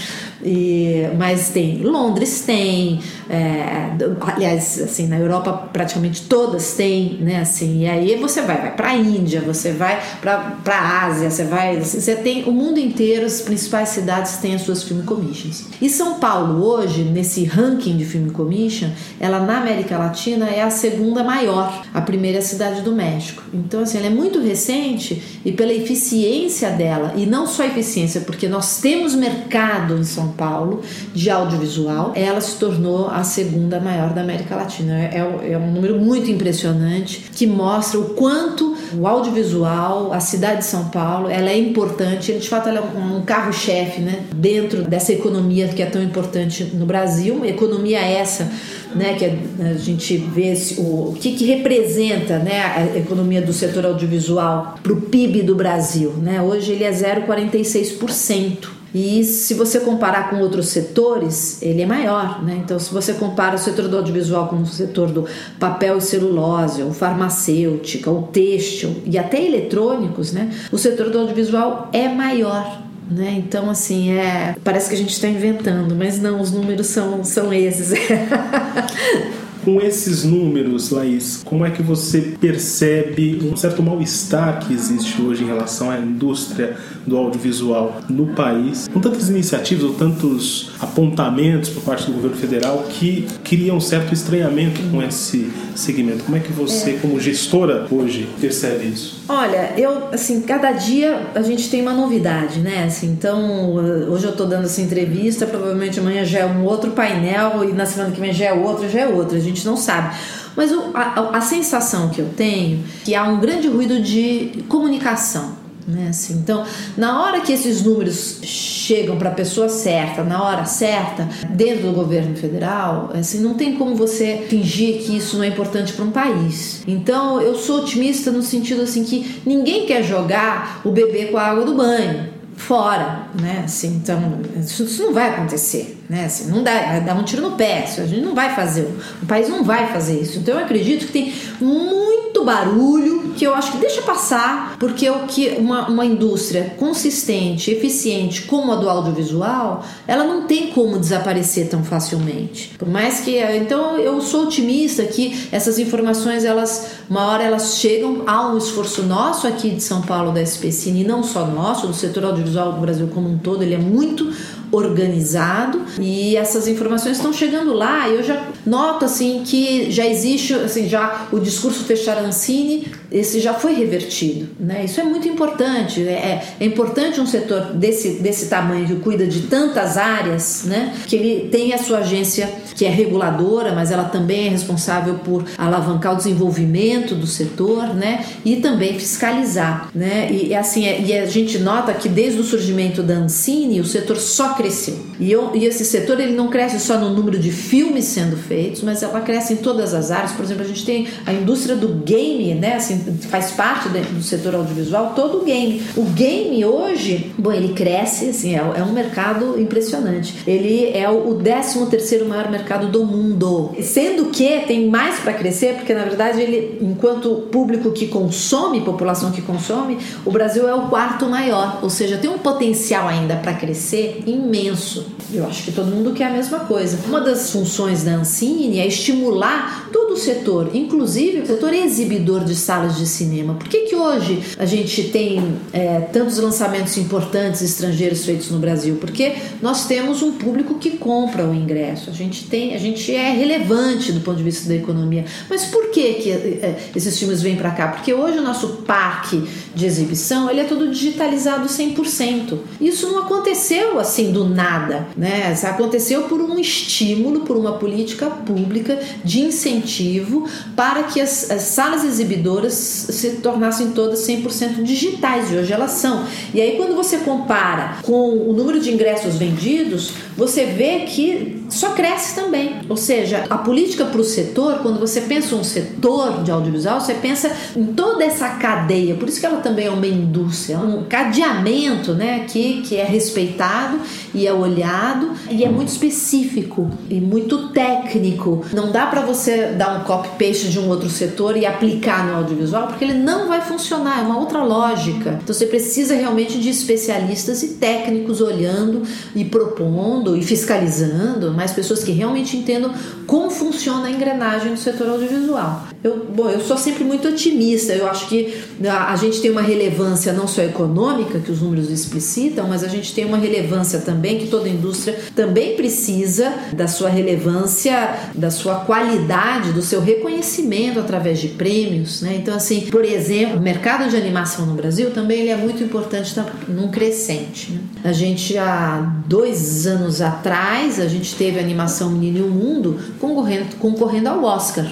E, 0.42 1.06
mas 1.18 1.50
tem 1.50 1.82
Londres 1.82 2.40
tem, 2.40 3.00
é, 3.28 3.90
aliás, 4.26 4.80
assim 4.80 5.06
na 5.06 5.18
Europa 5.18 5.52
praticamente 5.72 6.22
todas 6.22 6.72
têm, 6.72 7.18
né? 7.20 7.40
Assim, 7.40 7.82
e 7.82 7.86
aí 7.86 8.16
você 8.16 8.40
vai, 8.40 8.56
vai 8.62 8.74
para 8.74 8.88
a 8.88 8.96
Índia, 8.96 9.42
você 9.42 9.72
vai 9.72 10.02
para 10.22 10.56
a 10.68 11.04
Ásia, 11.04 11.30
você 11.30 11.44
vai, 11.44 11.80
você 11.80 12.16
tem 12.16 12.44
o 12.44 12.50
mundo 12.50 12.78
inteiro, 12.78 13.26
as 13.26 13.42
principais 13.42 13.90
cidades 13.90 14.38
têm 14.38 14.54
as 14.54 14.62
suas 14.62 14.82
film 14.82 15.02
commissions. 15.02 15.66
E 15.82 15.90
são 15.90 16.13
são 16.14 16.18
Paulo, 16.18 16.64
hoje, 16.64 17.02
nesse 17.02 17.44
ranking 17.44 17.96
de 17.96 18.04
Film 18.04 18.28
Commission, 18.28 18.88
ela 19.18 19.40
na 19.40 19.58
América 19.58 19.98
Latina 19.98 20.46
é 20.46 20.62
a 20.62 20.70
segunda 20.70 21.24
maior, 21.24 21.82
a 21.92 22.00
primeira 22.00 22.38
é 22.38 22.40
a 22.40 22.44
cidade 22.44 22.82
do 22.82 22.92
México. 22.92 23.42
Então, 23.52 23.80
assim, 23.80 23.98
ela 23.98 24.06
é 24.06 24.10
muito 24.10 24.40
recente 24.40 25.40
e 25.44 25.52
pela 25.52 25.72
eficiência 25.72 26.70
dela, 26.70 27.14
e 27.16 27.26
não 27.26 27.46
só 27.46 27.64
eficiência, 27.64 28.20
porque 28.20 28.48
nós 28.48 28.80
temos 28.80 29.14
mercado 29.14 29.96
em 29.96 30.04
São 30.04 30.28
Paulo 30.28 30.82
de 31.12 31.30
audiovisual, 31.30 32.12
ela 32.14 32.40
se 32.40 32.58
tornou 32.58 33.08
a 33.08 33.24
segunda 33.24 33.80
maior 33.80 34.12
da 34.12 34.20
América 34.20 34.56
Latina. 34.56 34.94
É, 34.98 35.18
é, 35.18 35.52
é 35.52 35.58
um 35.58 35.72
número 35.72 35.98
muito 35.98 36.30
impressionante 36.30 37.30
que 37.32 37.46
mostra 37.46 37.98
o 37.98 38.10
quanto 38.10 38.76
o 38.96 39.06
audiovisual, 39.06 40.12
a 40.12 40.20
cidade 40.20 40.58
de 40.58 40.66
São 40.66 40.88
Paulo, 40.88 41.28
ela 41.28 41.50
é 41.50 41.58
importante, 41.58 42.32
de 42.32 42.48
fato 42.48 42.68
ela 42.68 42.78
é 42.78 42.98
um 42.98 43.22
carro-chefe 43.22 44.00
né, 44.00 44.24
dentro 44.34 44.82
dessa 44.82 45.12
economia 45.12 45.68
que 45.68 45.82
é 45.82 45.86
tão 45.86 46.03
importante 46.04 46.64
no 46.74 46.86
Brasil, 46.86 47.44
economia 47.44 48.00
essa, 48.00 48.50
né, 48.94 49.14
que 49.14 49.24
a 49.24 49.74
gente 49.74 50.16
vê 50.16 50.54
o, 50.78 51.10
o 51.10 51.16
que, 51.18 51.32
que 51.32 51.44
representa 51.44 52.38
né, 52.38 52.60
a 52.60 52.98
economia 52.98 53.42
do 53.42 53.52
setor 53.52 53.86
audiovisual 53.86 54.76
para 54.82 54.92
o 54.92 55.00
PIB 55.00 55.42
do 55.42 55.54
Brasil. 55.54 56.10
Né? 56.12 56.40
Hoje 56.40 56.72
ele 56.72 56.84
é 56.84 56.90
0,46%. 56.90 58.84
E 58.94 59.24
se 59.24 59.54
você 59.54 59.80
comparar 59.80 60.30
com 60.30 60.36
outros 60.36 60.68
setores, 60.68 61.60
ele 61.60 61.82
é 61.82 61.86
maior, 61.86 62.40
né? 62.44 62.60
Então, 62.64 62.78
se 62.78 62.94
você 62.94 63.12
compara 63.12 63.56
o 63.56 63.58
setor 63.58 63.88
do 63.88 63.96
audiovisual 63.96 64.46
com 64.46 64.54
o 64.62 64.66
setor 64.66 65.10
do 65.10 65.26
papel 65.58 65.98
e 65.98 66.00
celulose, 66.00 66.80
ou 66.80 66.92
farmacêutica, 66.92 68.08
ou 68.08 68.22
têxtil 68.22 69.02
e 69.04 69.18
até 69.18 69.44
eletrônicos, 69.44 70.32
né? 70.32 70.54
O 70.70 70.78
setor 70.78 71.10
do 71.10 71.18
audiovisual 71.18 71.90
é 71.92 72.08
maior. 72.08 72.84
Né? 73.10 73.34
Então, 73.36 73.68
assim, 73.68 74.12
é, 74.12 74.56
parece 74.64 74.88
que 74.88 74.94
a 74.94 74.98
gente 74.98 75.10
está 75.10 75.28
inventando, 75.28 75.94
mas 75.94 76.18
não, 76.18 76.40
os 76.40 76.50
números 76.50 76.86
são, 76.86 77.22
são 77.22 77.52
esses. 77.52 77.92
Com 79.64 79.80
esses 79.80 80.24
números, 80.24 80.90
Laís, 80.90 81.40
como 81.42 81.64
é 81.64 81.70
que 81.70 81.82
você 81.82 82.34
percebe 82.38 83.40
um 83.50 83.56
certo 83.56 83.82
mal-estar 83.82 84.60
que 84.60 84.74
existe 84.74 85.22
hoje 85.22 85.42
em 85.42 85.46
relação 85.46 85.90
à 85.90 85.98
indústria 85.98 86.76
do 87.06 87.16
audiovisual 87.16 88.00
no 88.08 88.28
país, 88.28 88.88
com 88.88 89.00
tantas 89.00 89.28
iniciativas 89.28 89.84
ou 89.84 89.94
tantos 89.94 90.70
apontamentos 90.80 91.70
por 91.70 91.82
parte 91.82 92.06
do 92.06 92.12
governo 92.12 92.36
federal 92.36 92.84
que 92.90 93.26
criam 93.42 93.76
um 93.76 93.80
certo 93.80 94.12
estranhamento 94.12 94.80
com 94.90 95.02
esse 95.02 95.50
segmento? 95.74 96.24
Como 96.24 96.36
é 96.36 96.40
que 96.40 96.52
você, 96.52 96.90
é. 96.90 96.94
como 96.94 97.18
gestora 97.18 97.86
hoje, 97.90 98.28
percebe 98.40 98.86
isso? 98.86 99.22
Olha, 99.28 99.72
eu, 99.76 100.08
assim, 100.12 100.42
cada 100.42 100.72
dia 100.72 101.28
a 101.34 101.42
gente 101.42 101.70
tem 101.70 101.80
uma 101.80 101.94
novidade, 101.94 102.60
né? 102.60 102.84
Assim, 102.84 103.08
então, 103.08 103.74
hoje 103.74 104.24
eu 104.24 104.30
estou 104.30 104.46
dando 104.46 104.64
essa 104.64 104.80
entrevista, 104.80 105.46
provavelmente 105.46 105.98
amanhã 105.98 106.24
já 106.24 106.40
é 106.40 106.46
um 106.46 106.64
outro 106.64 106.90
painel 106.90 107.64
e 107.68 107.72
na 107.72 107.86
semana 107.86 108.10
que 108.10 108.20
vem 108.20 108.32
já 108.32 108.46
é 108.46 108.52
outro, 108.52 108.88
já 108.88 109.00
é 109.00 109.08
outro, 109.08 109.36
a 109.36 109.40
gente 109.40 109.53
não 109.62 109.76
sabe. 109.76 110.16
Mas 110.56 110.72
o, 110.72 110.90
a, 110.94 111.36
a 111.36 111.40
sensação 111.42 112.08
que 112.08 112.20
eu 112.20 112.30
tenho 112.34 112.78
é 112.78 113.04
que 113.04 113.14
há 113.14 113.24
um 113.24 113.38
grande 113.38 113.68
ruído 113.68 114.00
de 114.00 114.64
comunicação 114.68 115.64
né? 115.86 116.08
Assim, 116.08 116.34
então, 116.34 116.64
na 116.96 117.22
hora 117.22 117.40
que 117.40 117.52
esses 117.52 117.82
números 117.82 118.38
chegam 118.42 119.16
para 119.18 119.30
a 119.30 119.32
pessoa 119.32 119.68
certa, 119.68 120.24
na 120.24 120.42
hora 120.42 120.64
certa, 120.64 121.28
dentro 121.50 121.88
do 121.88 121.92
governo 121.92 122.34
federal, 122.36 123.10
assim, 123.14 123.40
não 123.40 123.54
tem 123.54 123.76
como 123.76 123.94
você 123.94 124.46
fingir 124.48 125.02
que 125.02 125.16
isso 125.16 125.36
não 125.36 125.44
é 125.44 125.48
importante 125.48 125.92
para 125.92 126.04
um 126.04 126.10
país. 126.10 126.82
Então, 126.86 127.40
eu 127.40 127.54
sou 127.54 127.80
otimista 127.80 128.30
no 128.30 128.42
sentido 128.42 128.82
assim 128.82 129.04
que 129.04 129.42
ninguém 129.44 129.86
quer 129.86 130.02
jogar 130.02 130.80
o 130.84 130.90
bebê 130.90 131.26
com 131.26 131.36
a 131.36 131.42
água 131.42 131.64
do 131.64 131.74
banho 131.74 132.32
fora, 132.56 133.26
né? 133.40 133.62
Assim, 133.64 133.96
então, 133.96 134.40
isso, 134.58 135.02
não 135.02 135.12
vai 135.12 135.30
acontecer, 135.30 136.02
né? 136.08 136.26
Assim, 136.26 136.50
não 136.50 136.62
dá, 136.62 136.98
dar 137.00 137.14
um 137.14 137.22
tiro 137.22 137.42
no 137.42 137.52
pé, 137.52 137.84
a 137.98 138.06
gente 138.06 138.20
não 138.20 138.34
vai 138.34 138.54
fazer, 138.54 138.82
o 139.22 139.26
país 139.26 139.48
não 139.48 139.64
vai 139.64 139.92
fazer 139.92 140.20
isso. 140.20 140.38
Então, 140.38 140.58
eu 140.58 140.64
acredito 140.64 141.06
que 141.06 141.12
tem 141.12 141.32
muito 141.60 142.44
barulho 142.44 143.32
que 143.36 143.44
eu 143.44 143.54
acho 143.54 143.72
que 143.72 143.78
deixa 143.78 144.02
passar, 144.02 144.76
porque 144.78 145.08
o 145.08 145.20
que 145.20 145.48
uma, 145.58 145.88
uma 145.88 146.04
indústria 146.04 146.74
consistente, 146.78 147.70
eficiente 147.70 148.42
como 148.42 148.72
a 148.72 148.76
do 148.76 148.88
audiovisual, 148.88 149.84
ela 150.06 150.24
não 150.24 150.42
tem 150.42 150.68
como 150.68 150.98
desaparecer 150.98 151.68
tão 151.68 151.82
facilmente. 151.82 152.74
Por 152.78 152.88
mais 152.88 153.20
que, 153.20 153.38
então, 153.38 153.98
eu 153.98 154.20
sou 154.20 154.44
otimista 154.44 155.04
que 155.04 155.48
essas 155.50 155.78
informações, 155.78 156.44
elas, 156.44 156.92
uma 157.08 157.26
hora 157.26 157.42
elas 157.42 157.76
chegam 157.78 158.22
a 158.26 158.48
um 158.48 158.58
esforço 158.58 159.02
nosso 159.02 159.46
aqui 159.46 159.70
de 159.70 159.82
São 159.82 160.02
Paulo 160.02 160.32
da 160.32 160.42
SPCine, 160.42 161.02
e 161.02 161.04
não 161.04 161.22
só 161.22 161.46
nosso, 161.46 161.86
do 161.86 161.94
setor 161.94 162.24
audiovisual 162.26 162.72
do 162.72 162.80
Brasil 162.80 163.08
como 163.12 163.28
um 163.28 163.38
todo, 163.38 163.62
ele 163.62 163.74
é 163.74 163.78
muito 163.78 164.32
organizado 164.74 165.82
e 166.00 166.36
essas 166.36 166.66
informações 166.66 167.16
estão 167.16 167.32
chegando 167.32 167.72
lá. 167.72 168.08
Eu 168.08 168.22
já 168.22 168.48
noto 168.66 169.04
assim 169.04 169.42
que 169.44 169.90
já 169.90 170.06
existe 170.06 170.54
assim 170.54 170.88
já 170.88 171.28
o 171.32 171.38
discurso 171.38 171.84
Fecharancini 171.84 172.92
esse 173.14 173.38
já 173.38 173.54
foi 173.54 173.74
revertido. 173.74 174.48
Né? 174.58 174.84
Isso 174.84 175.00
é 175.00 175.04
muito 175.04 175.28
importante. 175.28 176.02
É, 176.02 176.42
é 176.58 176.64
importante 176.66 177.20
um 177.20 177.26
setor 177.26 177.72
desse, 177.74 178.14
desse 178.14 178.48
tamanho 178.48 178.86
que 178.86 178.96
cuida 178.96 179.24
de 179.24 179.42
tantas 179.42 179.96
áreas, 179.96 180.64
né? 180.64 180.92
que 181.06 181.14
ele 181.14 181.48
tenha 181.48 181.76
a 181.76 181.78
sua 181.78 181.98
agência 181.98 182.50
que 182.74 182.84
é 182.84 182.88
reguladora, 182.88 183.72
mas 183.72 183.92
ela 183.92 184.04
também 184.04 184.48
é 184.48 184.50
responsável 184.50 185.14
por 185.14 185.44
alavancar 185.56 186.14
o 186.14 186.16
desenvolvimento 186.16 187.14
do 187.14 187.26
setor 187.26 187.94
né? 187.94 188.24
e 188.44 188.56
também 188.56 188.98
fiscalizar. 188.98 189.90
Né? 189.94 190.32
E, 190.32 190.52
assim, 190.52 190.84
é, 190.84 191.00
e 191.00 191.16
a 191.16 191.26
gente 191.26 191.58
nota 191.58 191.94
que 191.94 192.08
desde 192.08 192.40
o 192.40 192.44
surgimento 192.44 193.00
da 193.00 193.14
Ancine, 193.14 193.80
o 193.80 193.84
setor 193.84 194.16
só 194.16 194.54
cresceu. 194.54 194.98
E, 195.20 195.30
eu, 195.30 195.52
e 195.54 195.64
esse 195.66 195.84
setor 195.84 196.18
ele 196.18 196.32
não 196.32 196.48
cresce 196.48 196.80
só 196.80 196.98
no 196.98 197.10
número 197.10 197.38
de 197.38 197.52
filmes 197.52 198.06
sendo 198.06 198.36
feitos, 198.36 198.82
mas 198.82 199.04
ela 199.04 199.20
cresce 199.20 199.52
em 199.52 199.56
todas 199.56 199.94
as 199.94 200.10
áreas. 200.10 200.32
Por 200.32 200.44
exemplo, 200.44 200.64
a 200.64 200.66
gente 200.66 200.84
tem 200.84 201.06
a 201.24 201.32
indústria 201.32 201.76
do 201.76 201.88
game, 202.04 202.54
né? 202.54 202.74
Assim, 202.74 203.03
faz 203.28 203.50
parte 203.52 203.88
do 203.88 204.22
setor 204.22 204.54
audiovisual 204.54 205.12
todo 205.14 205.42
o 205.42 205.44
game. 205.44 205.82
O 205.96 206.04
game 206.04 206.64
hoje, 206.64 207.32
bom, 207.38 207.52
ele 207.52 207.74
cresce, 207.74 208.30
assim, 208.30 208.54
é, 208.54 208.58
é 208.58 208.82
um 208.82 208.92
mercado 208.92 209.60
impressionante. 209.60 210.34
Ele 210.46 210.90
é 210.96 211.08
o 211.08 211.34
13 211.34 211.86
terceiro 211.86 212.28
maior 212.28 212.50
mercado 212.50 212.88
do 212.88 213.04
mundo, 213.04 213.72
sendo 213.82 214.26
que 214.26 214.60
tem 214.66 214.88
mais 214.88 215.20
para 215.20 215.32
crescer, 215.32 215.74
porque 215.76 215.94
na 215.94 216.04
verdade 216.04 216.40
ele, 216.40 216.78
enquanto 216.80 217.48
público 217.50 217.90
que 217.92 218.08
consome, 218.08 218.80
população 218.80 219.30
que 219.30 219.42
consome, 219.42 219.98
o 220.24 220.30
Brasil 220.30 220.68
é 220.68 220.74
o 220.74 220.88
quarto 220.88 221.26
maior, 221.26 221.80
ou 221.82 221.90
seja, 221.90 222.18
tem 222.18 222.30
um 222.30 222.38
potencial 222.38 223.08
ainda 223.08 223.36
para 223.36 223.54
crescer 223.54 224.22
imenso. 224.26 225.06
Eu 225.32 225.46
acho 225.46 225.64
que 225.64 225.72
todo 225.72 225.86
mundo 225.86 226.12
quer 226.12 226.26
a 226.26 226.30
mesma 226.30 226.60
coisa. 226.60 226.98
Uma 227.06 227.20
das 227.20 227.50
funções 227.50 228.04
da 228.04 228.12
Ancine 228.12 228.78
é 228.78 228.86
estimular 228.86 229.83
todo 229.94 230.14
o 230.14 230.16
setor, 230.16 230.70
inclusive 230.74 231.42
o 231.42 231.46
setor 231.46 231.72
exibidor 231.72 232.44
de 232.44 232.56
salas 232.56 232.98
de 232.98 233.06
cinema. 233.06 233.54
Por 233.54 233.68
que, 233.68 233.83
que 233.94 233.96
hoje 233.96 234.42
a 234.58 234.66
gente 234.66 235.04
tem 235.04 235.56
é, 235.72 236.00
tantos 236.12 236.38
lançamentos 236.38 236.96
importantes 236.96 237.62
estrangeiros 237.62 238.24
feitos 238.24 238.50
no 238.50 238.58
Brasil? 238.58 238.96
Porque 239.00 239.34
nós 239.62 239.86
temos 239.86 240.20
um 240.20 240.32
público 240.32 240.74
que 240.74 240.92
compra 240.92 241.46
o 241.46 241.54
ingresso. 241.54 242.10
A 242.10 242.12
gente 242.12 242.46
tem, 242.46 242.74
a 242.74 242.78
gente 242.78 243.14
é 243.14 243.30
relevante 243.30 244.10
do 244.12 244.20
ponto 244.20 244.36
de 244.36 244.42
vista 244.42 244.68
da 244.68 244.74
economia. 244.74 245.24
Mas 245.48 245.66
por 245.66 245.90
que, 245.90 246.14
que 246.14 246.30
é, 246.30 246.76
esses 246.94 247.16
filmes 247.18 247.40
vêm 247.40 247.56
para 247.56 247.70
cá? 247.70 247.88
Porque 247.88 248.12
hoje 248.12 248.38
o 248.38 248.42
nosso 248.42 248.68
parque 248.84 249.44
de 249.74 249.86
exibição 249.86 250.50
ele 250.50 250.60
é 250.60 250.64
todo 250.64 250.90
digitalizado 250.90 251.68
100%. 251.68 252.58
Isso 252.80 253.08
não 253.08 253.20
aconteceu 253.20 253.98
assim 254.00 254.32
do 254.32 254.44
nada, 254.48 255.06
né? 255.16 255.52
Isso 255.52 255.66
aconteceu 255.66 256.22
por 256.22 256.40
um 256.40 256.58
estímulo, 256.58 257.40
por 257.40 257.56
uma 257.56 257.72
política 257.72 258.26
pública 258.26 258.98
de 259.24 259.40
incentivo 259.40 260.48
para 260.74 261.04
que 261.04 261.20
as, 261.20 261.50
as 261.50 261.62
salas 261.62 262.04
exibidoras 262.04 262.74
se 262.74 263.30
tornassem 263.36 263.83
todas 263.92 264.26
100% 264.26 264.82
digitais 264.82 265.52
e 265.52 265.56
hoje 265.56 265.72
elas 265.72 265.92
são. 265.92 266.24
E 266.52 266.60
aí 266.60 266.76
quando 266.76 266.94
você 266.94 267.18
compara 267.18 267.98
com 268.02 268.30
o 268.30 268.52
número 268.52 268.80
de 268.80 268.92
ingressos 268.92 269.36
vendidos, 269.36 270.12
você 270.36 270.66
vê 270.66 271.00
que 271.00 271.64
só 271.68 271.90
cresce 271.90 272.34
também. 272.34 272.80
Ou 272.88 272.96
seja, 272.96 273.44
a 273.50 273.58
política 273.58 274.04
para 274.04 274.20
o 274.20 274.24
setor, 274.24 274.78
quando 274.80 274.98
você 274.98 275.22
pensa 275.22 275.54
um 275.54 275.64
setor 275.64 276.42
de 276.42 276.50
audiovisual, 276.50 277.00
você 277.00 277.14
pensa 277.14 277.50
em 277.76 277.86
toda 277.86 278.24
essa 278.24 278.48
cadeia. 278.50 279.14
Por 279.14 279.28
isso 279.28 279.40
que 279.40 279.46
ela 279.46 279.60
também 279.60 279.86
é 279.86 279.90
uma 279.90 280.06
indústria, 280.06 280.78
um 280.78 281.04
cadeamento, 281.04 282.12
né, 282.12 282.46
que, 282.48 282.82
que 282.82 282.96
é 282.96 283.04
respeitado 283.04 284.00
e 284.34 284.46
é 284.46 284.52
olhado 284.52 285.32
e 285.50 285.64
é 285.64 285.68
muito 285.68 285.88
específico 285.88 286.90
e 287.08 287.20
muito 287.20 287.68
técnico. 287.68 288.64
Não 288.72 288.90
dá 288.90 289.06
para 289.06 289.22
você 289.22 289.68
dar 289.68 290.00
um 290.00 290.04
copy 290.04 290.28
paste 290.38 290.68
de 290.68 290.78
um 290.78 290.88
outro 290.88 291.08
setor 291.08 291.56
e 291.56 291.66
aplicar 291.66 292.26
no 292.26 292.36
audiovisual, 292.36 292.88
porque 292.88 293.04
ele 293.04 293.14
não 293.14 293.48
vai 293.48 293.60
funcionar, 293.60 293.73
é 293.74 294.22
uma 294.22 294.38
outra 294.38 294.62
lógica. 294.62 295.38
Então 295.42 295.54
você 295.54 295.66
precisa 295.66 296.14
realmente 296.14 296.58
de 296.58 296.68
especialistas 296.68 297.62
e 297.62 297.68
técnicos 297.74 298.40
olhando 298.40 299.02
e 299.34 299.44
propondo 299.44 300.36
e 300.36 300.42
fiscalizando, 300.42 301.52
mais 301.52 301.72
pessoas 301.72 302.02
que 302.04 302.12
realmente 302.12 302.56
entendam 302.56 302.92
como 303.26 303.50
funciona 303.50 304.06
a 304.06 304.10
engrenagem 304.10 304.72
do 304.72 304.78
setor 304.78 305.08
audiovisual. 305.08 305.88
Eu, 306.02 306.26
bom, 306.34 306.50
eu 306.50 306.60
sou 306.60 306.76
sempre 306.76 307.02
muito 307.02 307.28
otimista. 307.28 307.94
Eu 307.94 308.06
acho 308.06 308.28
que 308.28 308.62
a, 308.86 309.12
a 309.12 309.16
gente 309.16 309.40
tem 309.40 309.50
uma 309.50 309.62
relevância 309.62 310.32
não 310.34 310.46
só 310.46 310.62
econômica, 310.62 311.38
que 311.38 311.50
os 311.50 311.62
números 311.62 311.90
explicitam, 311.90 312.68
mas 312.68 312.84
a 312.84 312.88
gente 312.88 313.14
tem 313.14 313.24
uma 313.24 313.38
relevância 313.38 313.98
também 314.00 314.38
que 314.38 314.48
toda 314.48 314.68
indústria 314.68 315.18
também 315.34 315.76
precisa 315.76 316.52
da 316.74 316.86
sua 316.86 317.08
relevância, 317.08 318.16
da 318.34 318.50
sua 318.50 318.80
qualidade, 318.80 319.72
do 319.72 319.80
seu 319.80 320.00
reconhecimento 320.00 321.00
através 321.00 321.40
de 321.40 321.48
prêmios, 321.48 322.20
né? 322.20 322.36
Então, 322.36 322.54
assim, 322.54 322.82
por 322.82 323.04
exemplo, 323.04 323.58
mercado 323.64 324.10
de 324.10 324.16
animação 324.16 324.66
no 324.66 324.74
Brasil 324.74 325.10
também 325.10 325.40
ele 325.40 325.48
é 325.48 325.56
muito 325.56 325.82
importante 325.82 326.34
num 326.68 326.88
crescente. 326.88 327.72
Né? 327.72 327.80
A 328.04 328.12
gente 328.12 328.56
há 328.58 329.22
dois 329.26 329.86
anos 329.86 330.20
atrás 330.20 331.00
a 331.00 331.08
gente 331.08 331.34
teve 331.34 331.58
a 331.58 331.62
animação 331.62 332.10
Menino 332.10 332.38
e 332.38 332.42
o 332.42 332.50
Mundo 332.50 333.00
concorrendo, 333.18 333.74
concorrendo 333.76 334.28
ao 334.28 334.44
Oscar. 334.44 334.86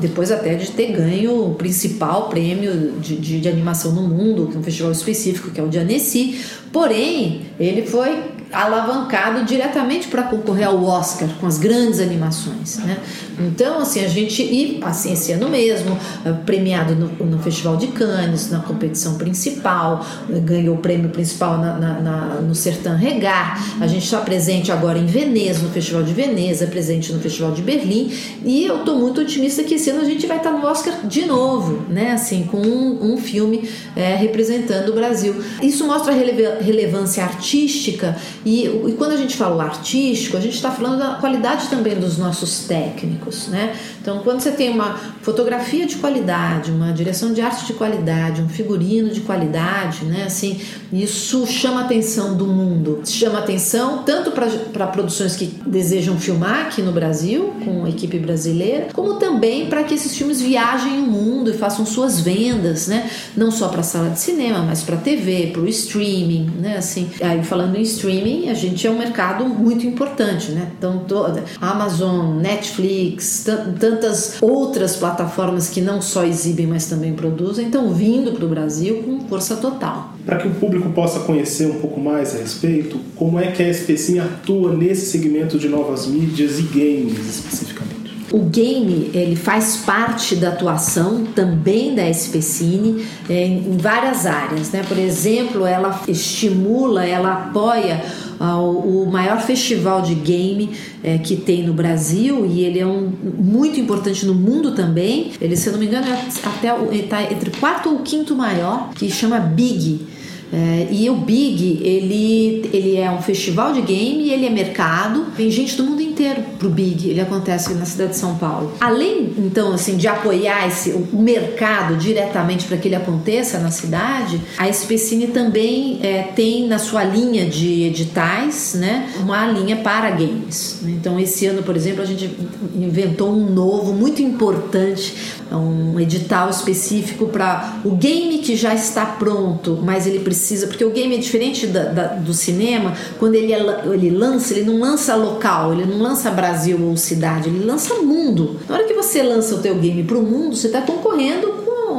Depois 0.00 0.30
até 0.30 0.54
de 0.54 0.70
ter 0.70 0.92
ganho 0.92 1.50
o 1.50 1.54
principal 1.54 2.28
prêmio 2.28 2.92
de, 3.00 3.16
de, 3.16 3.40
de 3.40 3.48
animação 3.48 3.92
no 3.92 4.02
mundo, 4.02 4.46
que 4.46 4.56
é 4.56 4.60
um 4.60 4.62
festival 4.62 4.92
específico, 4.92 5.50
que 5.50 5.60
é 5.60 5.62
o 5.64 5.68
de 5.68 5.78
Annecy. 5.78 6.40
Porém, 6.72 7.42
ele 7.58 7.82
foi 7.82 8.31
alavancado 8.52 9.44
diretamente 9.44 10.08
para 10.08 10.24
concorrer 10.24 10.66
ao 10.68 10.84
Oscar 10.84 11.28
com 11.40 11.46
as 11.46 11.58
grandes 11.58 12.00
animações, 12.00 12.78
né? 12.78 12.98
Então, 13.38 13.80
assim, 13.80 14.04
a 14.04 14.08
gente 14.08 14.42
e 14.42 14.80
esse 15.10 15.32
ano 15.32 15.48
mesmo 15.48 15.98
eh, 16.24 16.32
premiado 16.44 16.94
no, 16.94 17.08
no 17.24 17.38
Festival 17.38 17.76
de 17.76 17.88
Cannes 17.88 18.50
na 18.50 18.60
competição 18.60 19.16
principal, 19.16 20.04
eh, 20.30 20.38
ganhou 20.38 20.76
o 20.76 20.78
prêmio 20.78 21.08
principal 21.10 21.58
na, 21.58 21.78
na, 21.78 22.00
na, 22.00 22.20
no 22.40 22.54
Sertã 22.54 22.94
Regar. 22.94 23.58
A 23.80 23.86
gente 23.86 24.04
está 24.04 24.18
presente 24.18 24.70
agora 24.70 24.98
em 24.98 25.06
Veneza, 25.06 25.62
no 25.62 25.70
Festival 25.70 26.02
de 26.02 26.12
Veneza, 26.12 26.66
presente 26.66 27.12
no 27.12 27.20
Festival 27.20 27.52
de 27.52 27.62
Berlim 27.62 28.12
e 28.44 28.64
eu 28.64 28.78
estou 28.78 28.96
muito 28.96 29.20
otimista 29.20 29.62
que 29.62 29.74
esse 29.74 29.90
ano 29.90 30.00
a 30.00 30.04
gente 30.04 30.26
vai 30.26 30.36
estar 30.36 30.50
tá 30.50 30.58
no 30.58 30.66
Oscar 30.66 31.06
de 31.06 31.24
novo, 31.24 31.84
né? 31.88 32.12
Assim, 32.12 32.44
com 32.44 32.58
um, 32.58 33.12
um 33.12 33.16
filme 33.16 33.68
é, 33.96 34.14
representando 34.14 34.90
o 34.90 34.94
Brasil. 34.94 35.34
Isso 35.62 35.86
mostra 35.86 36.12
a 36.12 36.62
relevância 36.62 37.24
artística 37.24 38.16
e, 38.44 38.66
e 38.66 38.94
quando 38.98 39.12
a 39.12 39.16
gente 39.16 39.36
fala 39.36 39.64
artístico, 39.64 40.36
a 40.36 40.40
gente 40.40 40.54
está 40.54 40.70
falando 40.70 40.98
da 40.98 41.14
qualidade 41.14 41.68
também 41.68 41.94
dos 41.94 42.18
nossos 42.18 42.64
técnicos, 42.64 43.48
né? 43.48 43.74
Então, 44.00 44.20
quando 44.24 44.40
você 44.40 44.50
tem 44.50 44.70
uma 44.70 44.98
fotografia 45.22 45.86
de 45.86 45.96
qualidade, 45.96 46.72
uma 46.72 46.92
direção 46.92 47.32
de 47.32 47.40
arte 47.40 47.66
de 47.66 47.74
qualidade, 47.74 48.42
um 48.42 48.48
figurino 48.48 49.10
de 49.10 49.20
qualidade, 49.20 50.04
né? 50.04 50.24
Assim, 50.26 50.60
isso 50.92 51.46
chama 51.46 51.82
a 51.82 51.84
atenção 51.84 52.36
do 52.36 52.46
mundo. 52.46 53.02
Chama 53.04 53.38
atenção 53.38 54.02
tanto 54.02 54.32
para 54.32 54.86
produções 54.88 55.36
que 55.36 55.46
desejam 55.64 56.18
filmar 56.18 56.66
aqui 56.66 56.82
no 56.82 56.90
Brasil, 56.90 57.54
com 57.64 57.84
a 57.84 57.88
equipe 57.88 58.18
brasileira, 58.18 58.88
como 58.92 59.14
também 59.14 59.66
para 59.66 59.84
que 59.84 59.94
esses 59.94 60.16
filmes 60.16 60.40
viajem 60.40 60.98
o 60.98 61.06
mundo 61.06 61.50
e 61.50 61.54
façam 61.54 61.86
suas 61.86 62.20
vendas, 62.20 62.88
né? 62.88 63.08
Não 63.36 63.52
só 63.52 63.68
para 63.68 63.80
a 63.80 63.84
sala 63.84 64.10
de 64.10 64.18
cinema, 64.18 64.62
mas 64.62 64.82
para 64.82 64.96
a 64.96 64.98
TV, 64.98 65.50
para 65.52 65.62
o 65.62 65.68
streaming, 65.68 66.50
né? 66.58 66.76
Assim, 66.76 67.08
aí 67.20 67.42
falando 67.44 67.76
em 67.76 67.82
streaming, 67.82 68.31
a 68.48 68.54
gente 68.54 68.86
é 68.86 68.90
um 68.90 68.98
mercado 68.98 69.44
muito 69.44 69.86
importante, 69.86 70.52
né? 70.52 70.70
Então, 70.76 71.04
toda 71.06 71.44
Amazon, 71.60 72.36
Netflix, 72.40 73.46
tantas 73.78 74.36
outras 74.40 74.96
plataformas 74.96 75.68
que 75.68 75.80
não 75.80 76.00
só 76.00 76.24
exibem, 76.24 76.66
mas 76.66 76.86
também 76.86 77.12
produzem, 77.12 77.66
estão 77.66 77.92
vindo 77.92 78.32
para 78.32 78.44
o 78.44 78.48
Brasil 78.48 79.02
com 79.02 79.20
força 79.28 79.56
total. 79.56 80.14
Para 80.24 80.38
que 80.38 80.48
o 80.48 80.52
público 80.52 80.90
possa 80.90 81.20
conhecer 81.20 81.66
um 81.66 81.80
pouco 81.80 82.00
mais 82.00 82.34
a 82.34 82.38
respeito, 82.38 82.98
como 83.16 83.38
é 83.38 83.50
que 83.50 83.62
a 83.62 83.68
SPCIN 83.68 84.20
atua 84.20 84.72
nesse 84.72 85.06
segmento 85.06 85.58
de 85.58 85.68
novas 85.68 86.06
mídias 86.06 86.58
e 86.58 86.62
games 86.62 87.28
especificamente? 87.28 87.91
O 88.32 88.40
game 88.40 89.10
ele 89.12 89.36
faz 89.36 89.76
parte 89.76 90.34
da 90.34 90.48
atuação 90.48 91.24
também 91.34 91.94
da 91.94 92.08
SPCine 92.08 93.04
é, 93.28 93.46
em 93.46 93.76
várias 93.76 94.24
áreas, 94.24 94.70
né? 94.70 94.82
Por 94.88 94.98
exemplo, 94.98 95.66
ela 95.66 96.02
estimula, 96.08 97.04
ela 97.04 97.32
apoia 97.34 98.02
o 98.40 99.06
maior 99.06 99.40
festival 99.40 100.02
de 100.02 100.14
game 100.14 100.70
é, 101.02 101.18
que 101.18 101.36
tem 101.36 101.62
no 101.64 101.72
Brasil 101.72 102.44
e 102.44 102.64
ele 102.64 102.80
é 102.80 102.86
um, 102.86 103.12
muito 103.38 103.78
importante 103.78 104.26
no 104.26 104.34
mundo 104.34 104.72
também. 104.72 105.32
Ele, 105.40 105.56
se 105.56 105.68
eu 105.68 105.72
não 105.74 105.80
me 105.80 105.86
engano, 105.86 106.06
é 106.08 106.26
até 106.44 106.96
está 106.96 107.22
entre 107.22 107.50
quarto 107.50 107.90
ou 107.90 107.98
quinto 108.00 108.34
maior, 108.34 108.90
que 108.94 109.08
chama 109.10 109.38
Big. 109.38 110.06
É, 110.52 110.88
e 110.90 111.08
o 111.08 111.14
Big, 111.14 111.80
ele, 111.82 112.68
ele 112.74 112.96
é 112.96 113.10
um 113.10 113.22
festival 113.22 113.72
de 113.72 113.80
game, 113.80 114.28
ele 114.28 114.44
é 114.44 114.50
mercado, 114.50 115.26
vem 115.36 115.50
gente 115.50 115.76
do 115.76 115.84
mundo 115.84 116.02
inteiro 116.02 116.11
inteiro 116.22 116.42
para 116.58 116.68
o 116.68 116.70
Big, 116.70 117.08
ele 117.08 117.20
acontece 117.20 117.74
na 117.74 117.84
cidade 117.84 118.12
de 118.12 118.16
São 118.16 118.36
Paulo. 118.36 118.72
Além, 118.80 119.32
então, 119.38 119.72
assim, 119.72 119.96
de 119.96 120.06
apoiar 120.06 120.68
esse, 120.68 120.90
o 120.90 121.18
mercado 121.18 121.96
diretamente 121.96 122.66
para 122.66 122.76
que 122.76 122.86
ele 122.86 122.94
aconteça 122.94 123.58
na 123.58 123.70
cidade, 123.70 124.40
a 124.56 124.68
Especine 124.68 125.26
também 125.28 125.98
é, 126.02 126.22
tem 126.22 126.68
na 126.68 126.78
sua 126.78 127.02
linha 127.02 127.44
de 127.46 127.82
editais, 127.82 128.74
né, 128.74 129.10
uma 129.20 129.46
linha 129.46 129.76
para 129.76 130.10
games. 130.10 130.80
Então, 130.84 131.18
esse 131.18 131.46
ano, 131.46 131.62
por 131.62 131.76
exemplo, 131.76 132.02
a 132.02 132.06
gente 132.06 132.30
inventou 132.76 133.32
um 133.32 133.50
novo, 133.52 133.92
muito 133.92 134.22
importante, 134.22 135.14
um 135.50 135.98
edital 136.00 136.48
específico 136.48 137.26
para 137.26 137.80
o 137.84 137.90
game 137.90 138.38
que 138.38 138.56
já 138.56 138.74
está 138.74 139.04
pronto, 139.04 139.78
mas 139.82 140.06
ele 140.06 140.20
precisa, 140.20 140.66
porque 140.66 140.84
o 140.84 140.90
game 140.90 141.14
é 141.14 141.18
diferente 141.18 141.66
da, 141.66 141.84
da, 141.84 142.06
do 142.14 142.32
cinema, 142.32 142.94
quando 143.18 143.34
ele, 143.34 143.52
é, 143.52 143.60
ele 143.92 144.10
lança, 144.10 144.54
ele 144.54 144.64
não 144.64 144.78
lança 144.78 145.14
local, 145.14 145.72
ele 145.72 145.84
não 145.84 145.98
lança 145.98 146.11
Brasil 146.30 146.78
ou 146.80 146.96
cidade, 146.96 147.48
ele 147.48 147.64
lança 147.64 147.94
mundo. 147.96 148.60
Na 148.68 148.76
hora 148.76 148.84
que 148.84 148.94
você 148.94 149.22
lança 149.22 149.54
o 149.54 149.58
teu 149.60 149.74
game 149.76 150.02
para 150.04 150.18
o 150.18 150.22
mundo, 150.22 150.56
você 150.56 150.66
está 150.66 150.82
concorrendo 150.82 151.51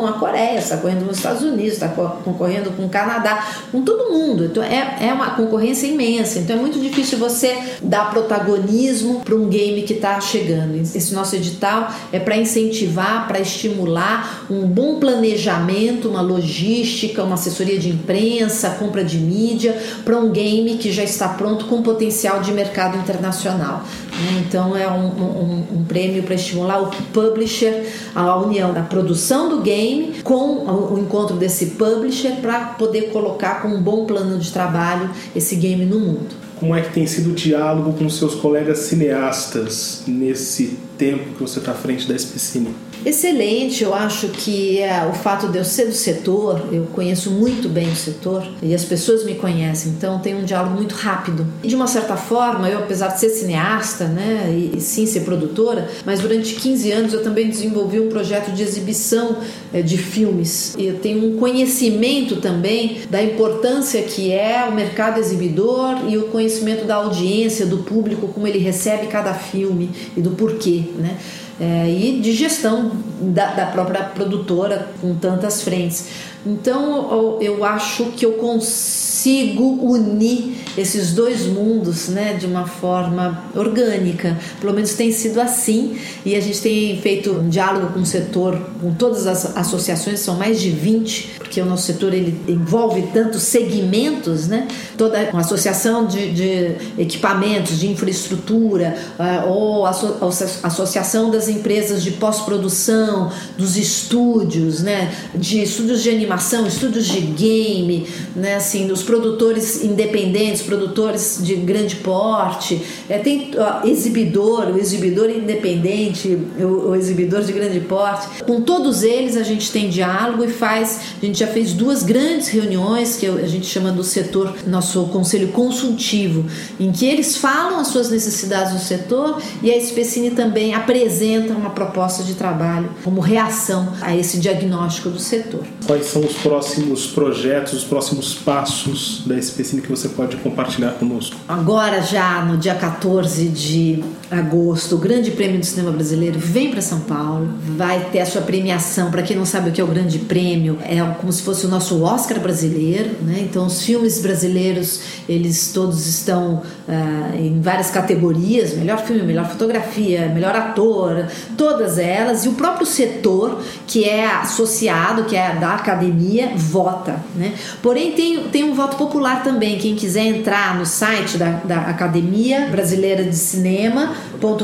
com 0.03 0.07
a 0.07 0.13
Coreia, 0.13 0.59
está 0.59 0.75
correndo 0.75 1.05
nos 1.05 1.17
Estados 1.17 1.41
Unidos, 1.41 1.73
está 1.73 1.87
concorrendo 1.87 2.71
com 2.71 2.85
o 2.85 2.89
Canadá, 2.89 3.47
com 3.71 3.81
todo 3.83 4.11
mundo. 4.11 4.45
Então 4.45 4.61
é, 4.61 4.97
é 4.99 5.13
uma 5.13 5.31
concorrência 5.31 5.87
imensa. 5.87 6.39
Então 6.39 6.57
é 6.57 6.59
muito 6.59 6.77
difícil 6.79 7.17
você 7.17 7.57
dar 7.81 8.11
protagonismo 8.11 9.21
para 9.21 9.35
um 9.35 9.47
game 9.47 9.83
que 9.83 9.93
está 9.93 10.19
chegando. 10.19 10.75
Esse 10.75 11.13
nosso 11.13 11.35
edital 11.35 11.89
é 12.11 12.19
para 12.19 12.35
incentivar, 12.35 13.27
para 13.27 13.39
estimular 13.39 14.45
um 14.49 14.65
bom 14.65 14.99
planejamento, 14.99 16.09
uma 16.09 16.21
logística, 16.21 17.23
uma 17.23 17.35
assessoria 17.35 17.79
de 17.79 17.89
imprensa, 17.89 18.71
compra 18.71 19.05
de 19.05 19.17
mídia 19.17 19.77
para 20.03 20.17
um 20.17 20.31
game 20.31 20.77
que 20.77 20.91
já 20.91 21.03
está 21.03 21.29
pronto 21.29 21.65
com 21.65 21.81
potencial 21.81 22.41
de 22.41 22.51
mercado 22.51 22.97
internacional. 22.97 23.83
Né? 24.11 24.43
Então 24.45 24.75
é 24.75 24.87
um, 24.87 25.07
um, 25.07 25.67
um 25.77 25.85
prêmio 25.85 26.23
para 26.23 26.35
estimular 26.35 26.81
o 26.81 26.91
publisher, 27.13 27.85
a 28.13 28.35
união 28.37 28.73
da 28.73 28.81
produção 28.81 29.47
do 29.47 29.61
game 29.61 29.92
game 29.93 30.21
com 30.23 30.65
o 30.93 30.99
encontro 30.99 31.35
desse 31.35 31.67
publisher 31.67 32.37
para 32.41 32.59
poder 32.77 33.11
colocar 33.11 33.61
com 33.61 33.69
um 33.69 33.81
bom 33.81 34.05
plano 34.05 34.37
de 34.37 34.51
trabalho 34.51 35.09
esse 35.35 35.55
game 35.55 35.85
no 35.85 35.99
mundo. 35.99 36.43
Como 36.59 36.75
é 36.75 36.81
que 36.81 36.93
tem 36.93 37.05
sido 37.05 37.31
o 37.31 37.33
diálogo 37.33 37.93
com 37.93 38.09
seus 38.09 38.35
colegas 38.35 38.79
cineastas 38.79 40.03
nesse 40.07 40.77
tempo 40.97 41.33
que 41.35 41.41
você 41.41 41.59
está 41.59 41.71
à 41.71 41.75
frente 41.75 42.07
da 42.07 42.15
Especine? 42.15 42.73
Excelente, 43.05 43.83
eu 43.83 43.93
acho 43.93 44.29
que 44.29 44.79
é, 44.79 45.05
o 45.05 45.13
fato 45.13 45.49
de 45.49 45.57
eu 45.57 45.65
ser 45.65 45.87
do 45.87 45.93
setor, 45.93 46.69
eu 46.71 46.85
conheço 46.93 47.31
muito 47.31 47.67
bem 47.67 47.89
o 47.89 47.95
setor 47.95 48.47
e 48.61 48.73
as 48.73 48.85
pessoas 48.85 49.25
me 49.25 49.35
conhecem, 49.35 49.91
então 49.91 50.19
tem 50.19 50.35
um 50.35 50.43
diálogo 50.45 50.75
muito 50.75 50.95
rápido. 50.95 51.45
E 51.61 51.67
de 51.67 51.75
uma 51.75 51.87
certa 51.87 52.15
forma, 52.15 52.69
eu 52.69 52.79
apesar 52.79 53.09
de 53.09 53.19
ser 53.19 53.29
cineasta, 53.29 54.05
né, 54.07 54.47
e, 54.49 54.77
e 54.77 54.81
sim 54.81 55.05
ser 55.05 55.21
produtora, 55.21 55.89
mas 56.05 56.21
durante 56.21 56.55
15 56.55 56.91
anos 56.91 57.13
eu 57.13 57.21
também 57.21 57.49
desenvolvi 57.49 57.99
um 57.99 58.07
projeto 58.07 58.51
de 58.51 58.63
exibição 58.63 59.37
é, 59.73 59.81
de 59.81 59.97
filmes. 59.97 60.73
E 60.77 60.85
eu 60.85 60.99
tenho 60.99 61.27
um 61.27 61.37
conhecimento 61.37 62.37
também 62.37 63.01
da 63.09 63.21
importância 63.21 64.01
que 64.03 64.31
é 64.31 64.65
o 64.69 64.73
mercado 64.73 65.19
exibidor 65.19 66.09
e 66.09 66.17
o 66.17 66.27
conhecimento 66.29 66.85
da 66.85 66.95
audiência, 66.95 67.65
do 67.65 67.79
público, 67.79 68.29
como 68.29 68.47
ele 68.47 68.59
recebe 68.59 69.07
cada 69.07 69.33
filme 69.33 69.91
e 70.15 70.21
do 70.21 70.31
porquê, 70.31 70.83
né? 70.97 71.17
É, 71.59 71.89
e 71.89 72.19
de 72.19 72.33
gestão 72.33 72.91
da, 73.19 73.47
da 73.53 73.65
própria 73.67 74.03
produtora 74.03 74.89
com 74.99 75.15
tantas 75.15 75.61
frentes. 75.61 76.07
Então 76.45 77.37
eu 77.41 77.63
acho 77.63 78.05
que 78.11 78.25
eu 78.25 78.33
consigo 78.33 79.63
unir 79.81 80.57
esses 80.77 81.13
dois 81.13 81.45
mundos 81.45 82.09
né, 82.09 82.33
de 82.33 82.45
uma 82.45 82.65
forma 82.65 83.43
orgânica. 83.55 84.37
Pelo 84.59 84.73
menos 84.73 84.93
tem 84.93 85.11
sido 85.11 85.39
assim. 85.39 85.97
E 86.25 86.35
a 86.35 86.41
gente 86.41 86.61
tem 86.61 86.99
feito 86.99 87.31
um 87.31 87.49
diálogo 87.49 87.93
com 87.93 88.01
o 88.01 88.05
setor, 88.05 88.59
com 88.81 88.93
todas 88.93 89.27
as 89.27 89.55
associações, 89.55 90.19
são 90.19 90.35
mais 90.35 90.59
de 90.59 90.69
20, 90.69 91.35
porque 91.37 91.61
o 91.61 91.65
nosso 91.65 91.85
setor 91.85 92.13
ele 92.13 92.37
envolve 92.47 93.03
tantos 93.13 93.43
segmentos, 93.43 94.47
né? 94.47 94.67
toda 94.97 95.29
a 95.31 95.37
associação 95.37 96.05
de, 96.05 96.31
de 96.31 96.75
equipamentos, 96.97 97.79
de 97.79 97.87
infraestrutura, 97.87 98.97
uh, 99.19 99.49
ou 99.49 99.85
associação 99.85 101.29
das 101.29 101.47
empresas 101.47 102.03
de 102.03 102.11
pós-produção, 102.11 103.31
dos 103.57 103.77
estúdios, 103.77 104.81
né? 104.81 105.13
de 105.35 105.61
estúdios 105.61 106.01
de 106.01 106.09
animação 106.09 106.32
animação, 106.33 106.65
estúdios 106.65 107.05
de 107.05 107.21
game, 107.21 108.07
né, 108.35 108.55
assim, 108.55 108.87
dos 108.87 109.03
produtores 109.03 109.83
independentes, 109.83 110.61
produtores 110.61 111.39
de 111.41 111.55
grande 111.55 111.97
porte, 111.97 112.81
é, 113.07 113.19
tem 113.19 113.51
ó, 113.57 113.87
exibidor, 113.87 114.69
o 114.69 114.79
exibidor 114.79 115.29
independente, 115.29 116.37
o, 116.59 116.89
o, 116.89 116.95
exibidor 116.95 117.41
de 117.41 117.53
grande 117.53 117.79
porte. 117.81 118.43
Com 118.43 118.61
todos 118.61 119.03
eles 119.03 119.37
a 119.37 119.43
gente 119.43 119.71
tem 119.71 119.89
diálogo 119.89 120.43
e 120.43 120.47
faz, 120.47 120.99
a 121.21 121.25
gente 121.25 121.39
já 121.39 121.47
fez 121.47 121.73
duas 121.73 122.03
grandes 122.03 122.47
reuniões 122.47 123.15
que 123.15 123.27
a 123.27 123.47
gente 123.47 123.67
chama 123.67 123.91
do 123.91 124.03
setor, 124.03 124.53
nosso 124.65 125.05
conselho 125.07 125.49
consultivo, 125.49 126.45
em 126.79 126.91
que 126.91 127.05
eles 127.05 127.37
falam 127.37 127.79
as 127.79 127.87
suas 127.87 128.09
necessidades 128.09 128.73
do 128.73 128.79
setor 128.79 129.41
e 129.61 129.71
a 129.71 129.77
Especine 129.77 130.31
também 130.31 130.73
apresenta 130.73 131.53
uma 131.53 131.69
proposta 131.69 132.23
de 132.23 132.33
trabalho 132.33 132.89
como 133.03 133.21
reação 133.21 133.93
a 134.01 134.15
esse 134.15 134.39
diagnóstico 134.39 135.09
do 135.09 135.19
setor. 135.19 135.63
Quais 135.85 136.05
são 136.05 136.22
os 136.25 136.33
próximos 136.33 137.07
projetos, 137.07 137.73
os 137.73 137.83
próximos 137.83 138.33
passos 138.33 139.23
da 139.25 139.37
SPCine 139.37 139.81
que 139.81 139.89
você 139.89 140.09
pode 140.09 140.37
compartilhar 140.37 140.91
conosco? 140.91 141.35
Agora, 141.47 142.01
já 142.01 142.43
no 142.43 142.57
dia 142.57 142.75
14 142.75 143.47
de 143.49 144.03
agosto, 144.31 144.95
o 144.95 144.97
Grande 144.97 145.31
Prêmio 145.31 145.59
do 145.59 145.65
Cinema 145.65 145.91
Brasileiro 145.91 146.39
vem 146.39 146.71
para 146.71 146.81
São 146.81 147.01
Paulo, 147.01 147.49
vai 147.77 148.09
ter 148.11 148.19
a 148.19 148.25
sua 148.25 148.41
premiação. 148.41 149.11
Para 149.11 149.21
quem 149.21 149.35
não 149.35 149.45
sabe 149.45 149.69
o 149.69 149.71
que 149.71 149.79
é 149.79 149.83
o 149.83 149.87
Grande 149.87 150.19
Prêmio, 150.19 150.77
é 150.83 151.01
como 151.19 151.31
se 151.31 151.41
fosse 151.41 151.65
o 151.65 151.69
nosso 151.69 152.01
Oscar 152.01 152.39
brasileiro, 152.39 153.11
né? 153.21 153.39
Então, 153.41 153.65
os 153.65 153.83
filmes 153.83 154.21
brasileiros, 154.21 155.01
eles 155.27 155.71
todos 155.73 156.07
estão 156.07 156.61
uh, 156.87 157.35
em 157.37 157.61
várias 157.61 157.89
categorias: 157.91 158.73
melhor 158.73 158.99
filme, 158.99 159.23
melhor 159.23 159.49
fotografia, 159.49 160.27
melhor 160.29 160.55
ator, 160.55 161.27
todas 161.57 161.97
elas, 161.97 162.45
e 162.45 162.49
o 162.49 162.53
próprio 162.53 162.85
setor 162.85 163.61
que 163.85 164.03
é 164.03 164.25
associado, 164.25 165.25
que 165.25 165.35
é 165.35 165.55
da 165.55 165.75
academia, 165.75 166.12
vota, 166.55 167.23
né? 167.35 167.53
Porém, 167.81 168.11
tem, 168.13 168.43
tem 168.49 168.63
um 168.63 168.73
voto 168.73 168.97
popular 168.97 169.43
também. 169.43 169.77
Quem 169.77 169.95
quiser 169.95 170.25
entrar 170.25 170.77
no 170.77 170.85
site 170.85 171.37
da, 171.37 171.61
da 171.63 171.81
Academia 171.81 172.67
Brasileira 172.71 173.23
de 173.23 173.35
Cinema 173.35 174.13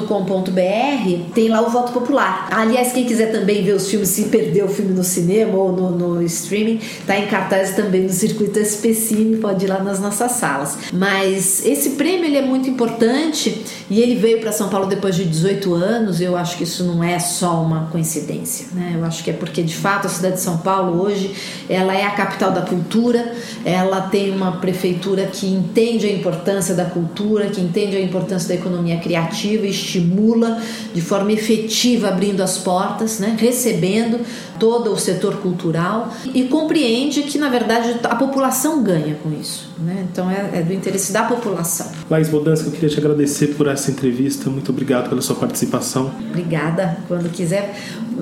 com.br 0.08 1.34
tem 1.34 1.48
lá 1.48 1.62
o 1.62 1.70
voto 1.70 1.94
popular. 1.94 2.48
Aliás, 2.52 2.92
quem 2.92 3.06
quiser 3.06 3.32
também 3.32 3.64
ver 3.64 3.74
os 3.74 3.90
filmes, 3.90 4.10
se 4.10 4.24
perdeu 4.26 4.66
o 4.66 4.70
filme 4.70 4.94
no 4.94 5.04
cinema 5.04 5.56
ou 5.58 5.72
no, 5.72 5.92
no 5.92 6.24
streaming, 6.24 6.80
tá 7.08 7.18
em 7.18 7.28
cartaz 7.28 7.76
também 7.76 8.02
no 8.02 8.10
circuito 8.10 8.60
SPCine, 8.60 9.38
pode 9.38 9.66
ir 9.66 9.70
lá 9.70 9.82
nas 9.82 10.00
nossas 10.00 10.34
salas. 10.34 10.78
Mas 10.92 11.66
esse 11.66 11.92
prêmio 11.92 12.26
ele 12.26 12.38
é 12.38 12.42
muito 12.42 12.70
importante 12.70 13.64
e 13.90 14.02
ele 14.02 14.16
veio 14.16 14.42
para 14.42 14.52
São 14.52 14.70
Paulo 14.70 14.88
depois 14.88 15.16
de 15.16 15.24
18 15.24 15.74
anos. 15.74 16.20
Eu 16.20 16.36
acho 16.36 16.58
que 16.58 16.64
isso 16.64 16.84
não 16.84 17.04
é 17.04 17.18
só 17.20 17.62
uma 17.62 17.88
coincidência, 17.92 18.68
né? 18.74 18.96
Eu 18.96 19.06
acho 19.06 19.24
que 19.24 19.30
é 19.30 19.34
porque 19.34 19.62
de 19.62 19.76
fato 19.76 20.08
a 20.08 20.10
cidade 20.10 20.36
de 20.36 20.42
São 20.42 20.58
Paulo 20.58 21.02
hoje 21.02 21.34
ela 21.70 21.96
é 21.96 22.04
a 22.04 22.12
capital 22.12 22.52
da 22.52 22.62
cultura, 22.62 23.34
ela 23.64 24.02
tem 24.02 24.32
uma 24.32 24.54
prefeitura 24.54 25.28
que 25.28 25.48
entende 25.48 26.08
a 26.08 26.12
importância 26.12 26.74
da 26.74 26.86
cultura, 26.86 27.48
que 27.48 27.62
entende 27.62 27.96
a 27.96 28.02
importância 28.02 28.50
da 28.50 28.56
economia 28.56 28.98
criativa 28.98 29.66
estimula 29.66 30.62
de 30.94 31.02
forma 31.02 31.32
efetiva 31.32 32.10
abrindo 32.10 32.42
as 32.42 32.58
portas, 32.58 33.20
né, 33.20 33.38
recebendo 33.40 34.20
todo 34.60 34.92
o 34.92 34.98
setor 34.98 35.38
cultural 35.38 36.12
e 36.34 36.44
compreende 36.44 37.24
que 37.24 37.38
na 37.38 37.50
verdade 37.50 37.96
a 38.04 38.16
população 38.16 38.84
ganha 38.84 39.16
com 39.16 39.32
isso, 39.32 39.70
né? 39.80 40.06
Então 40.12 40.30
é, 40.30 40.60
é 40.60 40.62
do 40.62 40.74
interesse 40.74 41.14
da 41.14 41.24
população. 41.24 41.88
Laís 42.10 42.28
Bodansky, 42.28 42.68
eu 42.68 42.74
queria 42.74 42.90
te 42.90 43.00
agradecer 43.00 43.48
por 43.56 43.68
essa 43.68 43.90
entrevista. 43.90 44.50
Muito 44.50 44.72
obrigado 44.72 45.10
pela 45.10 45.22
sua 45.22 45.36
participação. 45.36 46.12
Obrigada. 46.30 46.98
Quando 47.08 47.30
quiser 47.32 47.76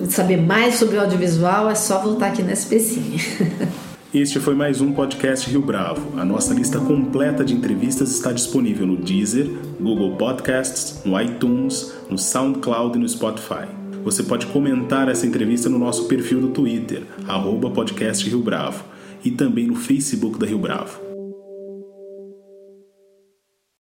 saber 0.09 0.37
mais 0.37 0.75
sobre 0.75 0.97
o 0.97 1.01
audiovisual, 1.01 1.69
é 1.69 1.75
só 1.75 1.99
voltar 2.01 2.27
aqui 2.27 2.43
na 2.43 2.53
Este 4.13 4.39
foi 4.39 4.55
mais 4.55 4.79
um 4.79 4.93
podcast 4.93 5.49
Rio 5.49 5.61
Bravo. 5.61 6.17
A 6.17 6.23
nossa 6.23 6.53
lista 6.53 6.79
completa 6.79 7.43
de 7.43 7.53
entrevistas 7.53 8.11
está 8.11 8.31
disponível 8.31 8.87
no 8.87 8.97
Deezer, 8.97 9.47
Google 9.79 10.15
Podcasts, 10.15 11.03
no 11.03 11.19
iTunes, 11.19 11.93
no 12.09 12.17
SoundCloud 12.17 12.97
e 12.97 13.01
no 13.01 13.07
Spotify. 13.07 13.67
Você 14.03 14.23
pode 14.23 14.45
comentar 14.47 15.09
essa 15.09 15.27
entrevista 15.27 15.67
no 15.69 15.77
nosso 15.77 16.07
perfil 16.07 16.39
do 16.39 16.49
Twitter, 16.49 17.03
arroba 17.27 17.69
podcast 17.69 18.27
Rio 18.27 18.39
Bravo, 18.39 18.83
e 19.23 19.31
também 19.31 19.67
no 19.67 19.75
Facebook 19.75 20.39
da 20.39 20.47
Rio 20.47 20.59
Bravo. 20.59 21.06